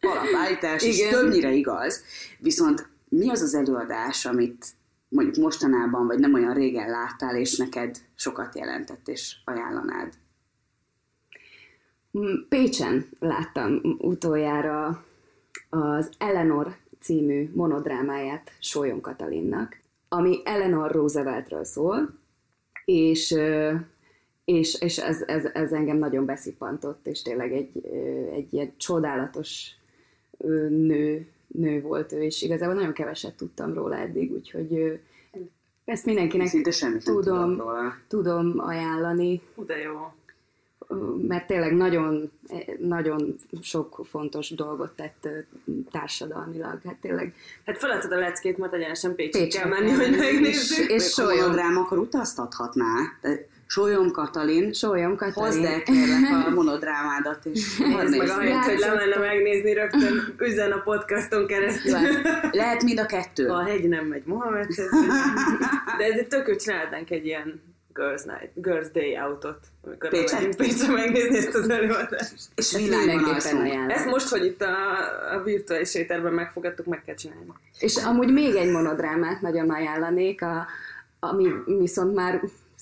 alapállítás, 0.00 0.82
és 0.82 1.08
többnyire 1.08 1.50
igaz. 1.52 2.02
Viszont 2.38 2.88
mi 3.10 3.28
az 3.30 3.42
az 3.42 3.54
előadás, 3.54 4.26
amit 4.26 4.66
mondjuk 5.08 5.36
mostanában, 5.36 6.06
vagy 6.06 6.18
nem 6.18 6.34
olyan 6.34 6.54
régen 6.54 6.90
láttál, 6.90 7.36
és 7.36 7.56
neked 7.56 7.96
sokat 8.14 8.54
jelentett, 8.54 9.08
és 9.08 9.36
ajánlanád? 9.44 10.12
M- 12.10 12.48
Pécsen 12.48 13.06
láttam 13.18 13.80
utoljára 13.98 15.04
az 15.70 16.10
Eleanor 16.18 16.76
című 17.00 17.50
monodrámáját 17.54 18.52
Sólyom 18.60 19.00
Katalinnak, 19.00 19.80
ami 20.08 20.40
Eleanor 20.44 20.90
Rooseveltről 20.90 21.64
szól, 21.64 22.18
és, 22.84 23.36
és, 24.44 24.80
és 24.80 24.98
ez, 24.98 25.22
ez, 25.22 25.44
ez 25.44 25.72
engem 25.72 25.96
nagyon 25.96 26.24
beszippantott, 26.24 27.06
és 27.06 27.22
tényleg 27.22 27.52
egy, 27.52 27.86
egy 28.32 28.52
ilyen 28.52 28.72
csodálatos 28.76 29.70
nő, 30.68 31.28
nő 31.52 31.80
volt 31.80 32.12
ő, 32.12 32.22
és 32.22 32.42
igazából 32.42 32.74
nagyon 32.74 32.92
keveset 32.92 33.34
tudtam 33.34 33.74
róla 33.74 33.96
eddig, 33.96 34.32
úgyhogy 34.32 34.72
ö, 34.72 34.92
ezt 35.84 36.04
mindenkinek 36.04 36.46
Szinte 36.48 36.98
tudom, 37.04 37.58
róla. 37.58 37.94
tudom 38.08 38.54
ajánlani, 38.58 39.40
de 39.66 39.76
jó. 39.78 40.12
mert 41.28 41.46
tényleg 41.46 41.72
nagyon, 41.72 42.30
nagyon 42.78 43.34
sok 43.62 44.00
fontos 44.04 44.50
dolgot 44.50 44.92
tett 44.96 45.28
társadalmilag. 45.90 46.80
Hát 46.84 46.96
tényleg 47.00 47.34
Hát 47.66 47.78
feladtad 47.78 48.12
a 48.12 48.16
leckét, 48.18 48.58
mert 48.58 48.72
egyenesen 48.74 49.14
Pécsig 49.14 49.52
kell 49.52 49.68
menni, 49.68 49.90
hogy 49.90 50.16
megnézzük. 50.18 50.78
és- 50.78 50.86
és 50.88 51.04
És 51.04 51.16
monodrám, 51.16 51.76
akkor 51.76 51.98
utaztathatná. 51.98 52.94
De 53.20 53.46
Sólyom 53.70 54.10
Katalin, 54.10 54.72
Sólyom 54.72 55.16
hozd 55.18 55.34
Katalin. 55.34 55.66
el 55.66 55.82
kérlek 55.82 56.46
a 56.46 56.50
monodrámádat, 56.50 57.44
és 57.44 57.78
hadd 57.78 58.08
Nézd 58.10 58.16
meg, 58.18 58.28
ahelyett, 58.28 58.64
hogy 58.64 58.78
lemenne 58.78 59.16
megnézni, 59.16 59.72
rögtön 59.72 60.34
üzen 60.38 60.72
a 60.72 60.80
podcaston 60.82 61.46
keresztül. 61.46 61.98
Lehet 62.50 62.82
mind 62.82 62.98
a 62.98 63.06
kettő. 63.06 63.48
A 63.48 63.62
hegy 63.64 63.88
nem 63.88 64.06
megy 64.06 64.22
Mohamedhez. 64.24 64.90
De 65.98 66.04
ez 66.04 66.18
egy 66.18 66.26
tök, 66.26 66.44
hogy 66.44 66.56
csinálnánk 66.56 67.10
egy 67.10 67.26
ilyen 67.26 67.62
Girls 67.94 68.22
Night, 68.22 68.50
Girls 68.54 68.90
Day 68.90 69.16
outot, 69.16 69.58
amikor 69.84 70.08
Pécsen? 70.08 70.36
megyünk 70.36 70.56
Pécsre 70.56 70.92
megnézni 70.92 71.36
ezt 71.36 71.54
az 71.54 71.70
előadást. 71.70 72.34
És 72.54 72.76
világban. 72.76 73.90
Ezt 73.90 74.06
most, 74.06 74.28
hogy 74.28 74.44
itt 74.44 74.62
a, 74.62 74.74
a 75.34 75.42
virtuális 75.42 75.94
éterben 75.94 76.32
megfogadtuk, 76.32 76.86
meg 76.86 77.02
kell 77.04 77.14
csinálni. 77.14 77.52
És 77.78 77.96
amúgy 77.96 78.32
még 78.32 78.54
egy 78.54 78.70
monodrámát 78.70 79.40
nagyon 79.40 79.70
ajánlanék, 79.70 80.42
a, 80.42 80.66
ami 81.20 81.48
viszont 81.78 82.14
már 82.14 82.40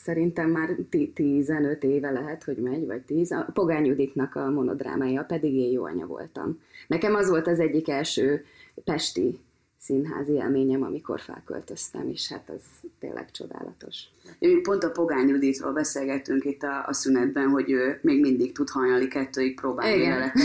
szerintem 0.09 0.51
már 0.51 0.77
ti- 0.90 1.12
15 1.14 1.85
éve 1.85 2.11
lehet, 2.11 2.44
hogy 2.44 2.57
megy, 2.57 2.87
vagy 2.87 3.03
10. 3.03 3.31
A 3.31 3.47
Pogány 3.53 3.85
Juditnak 3.85 4.35
a 4.35 4.51
monodrámája, 4.51 5.23
pedig 5.23 5.55
én 5.55 5.71
jó 5.71 5.85
anya 5.85 6.07
voltam. 6.07 6.61
Nekem 6.87 7.14
az 7.14 7.29
volt 7.29 7.47
az 7.47 7.61
egyik 7.61 7.88
első 7.88 8.44
pesti 8.85 9.38
színházi 9.79 10.33
élményem, 10.33 10.83
amikor 10.83 11.21
felköltöztem, 11.21 12.09
és 12.09 12.29
hát 12.29 12.51
az 12.57 12.62
tényleg 12.99 13.31
csodálatos. 13.31 14.03
Mi 14.38 14.61
pont 14.61 14.85
a 14.85 14.90
Pogány 14.90 15.29
Juditról 15.29 15.73
beszélgettünk 15.73 16.44
itt 16.44 16.62
a, 16.62 16.85
a 16.87 16.92
szünetben, 16.92 17.49
hogy 17.49 17.71
ő 17.71 17.99
még 18.03 18.21
mindig 18.21 18.53
tud 18.53 18.68
hajnali 18.68 19.09
kettőig 19.09 19.61
próbálni 19.61 20.09
veletek. 20.09 20.42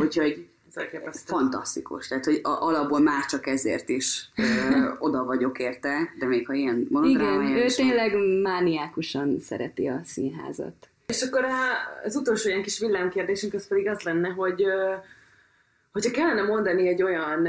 Úgyhogy 0.00 0.48
elképesztő. 0.78 1.32
fantasztikus. 1.36 2.08
Tehát, 2.08 2.24
hogy 2.24 2.40
a, 2.42 2.48
alapból 2.48 3.00
már 3.00 3.24
csak 3.24 3.46
ezért 3.46 3.88
is 3.88 4.28
ö, 4.36 4.42
oda 5.06 5.24
vagyok 5.24 5.58
érte, 5.58 6.12
de 6.18 6.26
még 6.26 6.46
ha 6.46 6.52
ilyen 6.52 6.86
monodrámája 6.90 7.48
Igen, 7.48 7.62
ő 7.62 7.64
is 7.64 7.76
van. 7.76 7.86
tényleg 7.86 8.40
mániákusan 8.42 9.40
szereti 9.40 9.86
a 9.86 10.00
színházat. 10.04 10.88
És 11.06 11.22
akkor 11.22 11.44
az 12.04 12.16
utolsó 12.16 12.48
ilyen 12.48 12.62
kis 12.62 12.78
villámkérdésünk 12.78 13.54
az 13.54 13.68
pedig 13.68 13.88
az 13.88 14.02
lenne, 14.02 14.28
hogy 14.28 14.64
hogyha 15.92 16.10
kellene 16.10 16.42
mondani 16.42 16.88
egy 16.88 17.02
olyan 17.02 17.48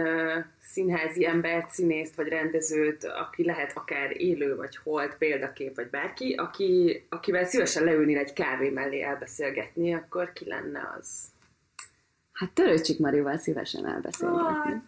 színházi 0.62 1.26
embert, 1.26 1.70
színészt 1.70 2.16
vagy 2.16 2.28
rendezőt, 2.28 3.04
aki 3.04 3.46
lehet 3.46 3.72
akár 3.76 4.22
élő 4.22 4.56
vagy 4.56 4.76
holt, 4.84 5.16
példakép 5.18 5.76
vagy 5.76 5.90
bárki, 5.90 6.34
aki, 6.34 7.04
akivel 7.10 7.46
szívesen 7.46 7.84
leülnél 7.84 8.18
egy 8.18 8.34
kávé 8.34 8.70
mellé 8.70 9.02
elbeszélgetni, 9.02 9.94
akkor 9.94 10.34
ki 10.34 10.46
lenne 10.48 10.96
az? 11.00 11.08
Hát 12.40 12.52
Törőcsik 12.52 13.00
Marival 13.00 13.38
szívesen 13.38 13.88
elbeszélgetni. 13.88 14.72
Hát, 14.72 14.84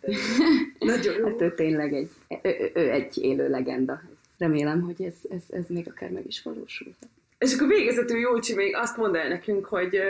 nagyon 0.79 1.15
jó. 1.17 1.25
Hát 1.25 1.41
ő 1.41 1.53
tényleg 1.53 1.93
egy, 1.93 2.09
ő, 2.41 2.71
ő, 2.73 2.91
egy 2.91 3.17
élő 3.17 3.49
legenda. 3.49 4.01
Remélem, 4.37 4.81
hogy 4.81 5.03
ez, 5.03 5.13
ez, 5.29 5.43
ez 5.49 5.63
még 5.67 5.87
akár 5.89 6.09
meg 6.09 6.23
is 6.27 6.41
valósul. 6.41 6.93
És 7.37 7.53
akkor 7.53 7.67
végezetül 7.67 8.17
Jócsi 8.17 8.55
még 8.55 8.75
azt 8.75 8.97
mondd 8.97 9.15
el 9.15 9.27
nekünk, 9.27 9.65
hogy 9.65 10.01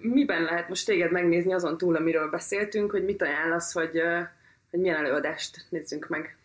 miben 0.00 0.42
lehet 0.42 0.68
most 0.68 0.86
téged 0.86 1.12
megnézni 1.12 1.52
azon 1.52 1.78
túl, 1.78 1.96
amiről 1.96 2.30
beszéltünk, 2.30 2.90
hogy 2.90 3.04
mit 3.04 3.22
ajánlasz, 3.22 3.72
hogy, 3.72 4.02
hogy 4.70 4.80
milyen 4.80 4.96
előadást 4.96 5.66
nézzünk 5.68 6.08
meg. 6.08 6.36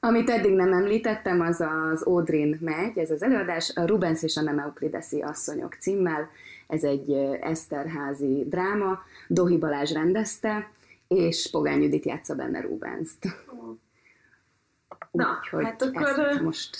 Amit 0.00 0.30
eddig 0.30 0.54
nem 0.54 0.72
említettem, 0.72 1.40
az 1.40 1.60
az 1.60 2.02
Audrin 2.02 2.58
megy, 2.60 2.98
ez 2.98 3.10
az 3.10 3.22
előadás, 3.22 3.72
a 3.74 3.86
Rubens 3.86 4.22
és 4.22 4.36
a 4.36 4.42
nem 4.42 4.58
Euklideszi 4.58 5.20
asszonyok 5.20 5.74
címmel. 5.74 6.30
Ez 6.66 6.84
egy 6.84 7.12
Eszterházi 7.40 8.44
dráma, 8.48 8.98
Dohi 9.28 9.58
Balázs 9.58 9.92
rendezte, 9.92 10.70
és 11.08 11.48
Pogány 11.50 11.82
Judit 11.82 12.04
játsza 12.04 12.34
benne 12.34 12.60
Rubenszt. 12.60 13.26
Na, 15.10 15.38
Úgyhogy 15.40 15.64
hát 15.64 15.82
akkor, 15.82 16.40
most 16.42 16.76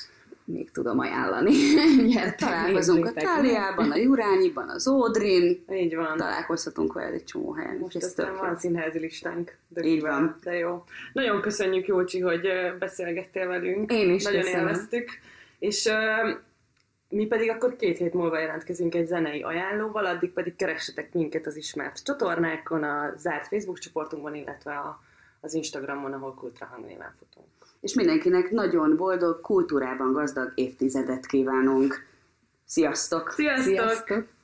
még 0.48 0.70
tudom 0.70 0.98
ajánlani. 0.98 1.52
Gyertek, 2.12 2.34
Találkozunk 2.36 3.06
a 3.06 3.12
Táliában, 3.12 3.90
a 3.90 3.96
Jurányiban, 3.96 4.68
az 4.68 4.88
Ódrin, 4.88 5.64
Így 5.72 5.94
van. 5.94 6.16
találkozhatunk 6.16 6.92
veled 6.92 7.12
egy 7.14 7.24
csomó 7.24 7.52
helyen. 7.52 7.76
Most 7.76 7.96
ez 7.96 8.04
aztán 8.04 8.36
van 8.36 8.56
színházi 8.56 8.98
listánk. 8.98 9.56
De 9.68 9.82
Így 9.82 10.00
van. 10.00 10.36
De 10.42 10.54
jó. 10.54 10.84
Nagyon 11.12 11.40
köszönjük, 11.40 11.86
Jócsi, 11.86 12.20
hogy 12.20 12.48
beszélgettél 12.78 13.46
velünk. 13.46 13.92
Én 13.92 14.14
is 14.14 14.24
Nagyon 14.24 14.40
köszönöm. 14.40 14.66
élveztük. 14.66 15.08
És 15.58 15.86
ö, 15.86 16.30
mi 17.08 17.26
pedig 17.26 17.50
akkor 17.50 17.76
két 17.76 17.98
hét 17.98 18.14
múlva 18.14 18.38
jelentkezünk 18.38 18.94
egy 18.94 19.06
zenei 19.06 19.42
ajánlóval, 19.42 20.06
addig 20.06 20.32
pedig 20.32 20.56
keressetek 20.56 21.12
minket 21.12 21.46
az 21.46 21.56
ismert 21.56 22.04
csatornákon, 22.04 22.82
a 22.82 23.12
zárt 23.16 23.46
Facebook 23.46 23.78
csoportunkban, 23.78 24.34
illetve 24.34 24.72
a, 24.72 25.00
az 25.40 25.54
Instagramon, 25.54 26.12
ahol 26.12 26.34
Kultra 26.34 26.66
hangnéven 26.66 27.14
futunk. 27.18 27.46
És 27.80 27.94
mindenkinek 27.94 28.50
nagyon 28.50 28.96
boldog, 28.96 29.40
kultúrában 29.40 30.12
gazdag 30.12 30.52
évtizedet 30.54 31.26
kívánunk. 31.26 32.06
Sziasztok! 32.64 33.30
Sziasztok! 33.30 33.64
Sziasztok! 33.64 34.37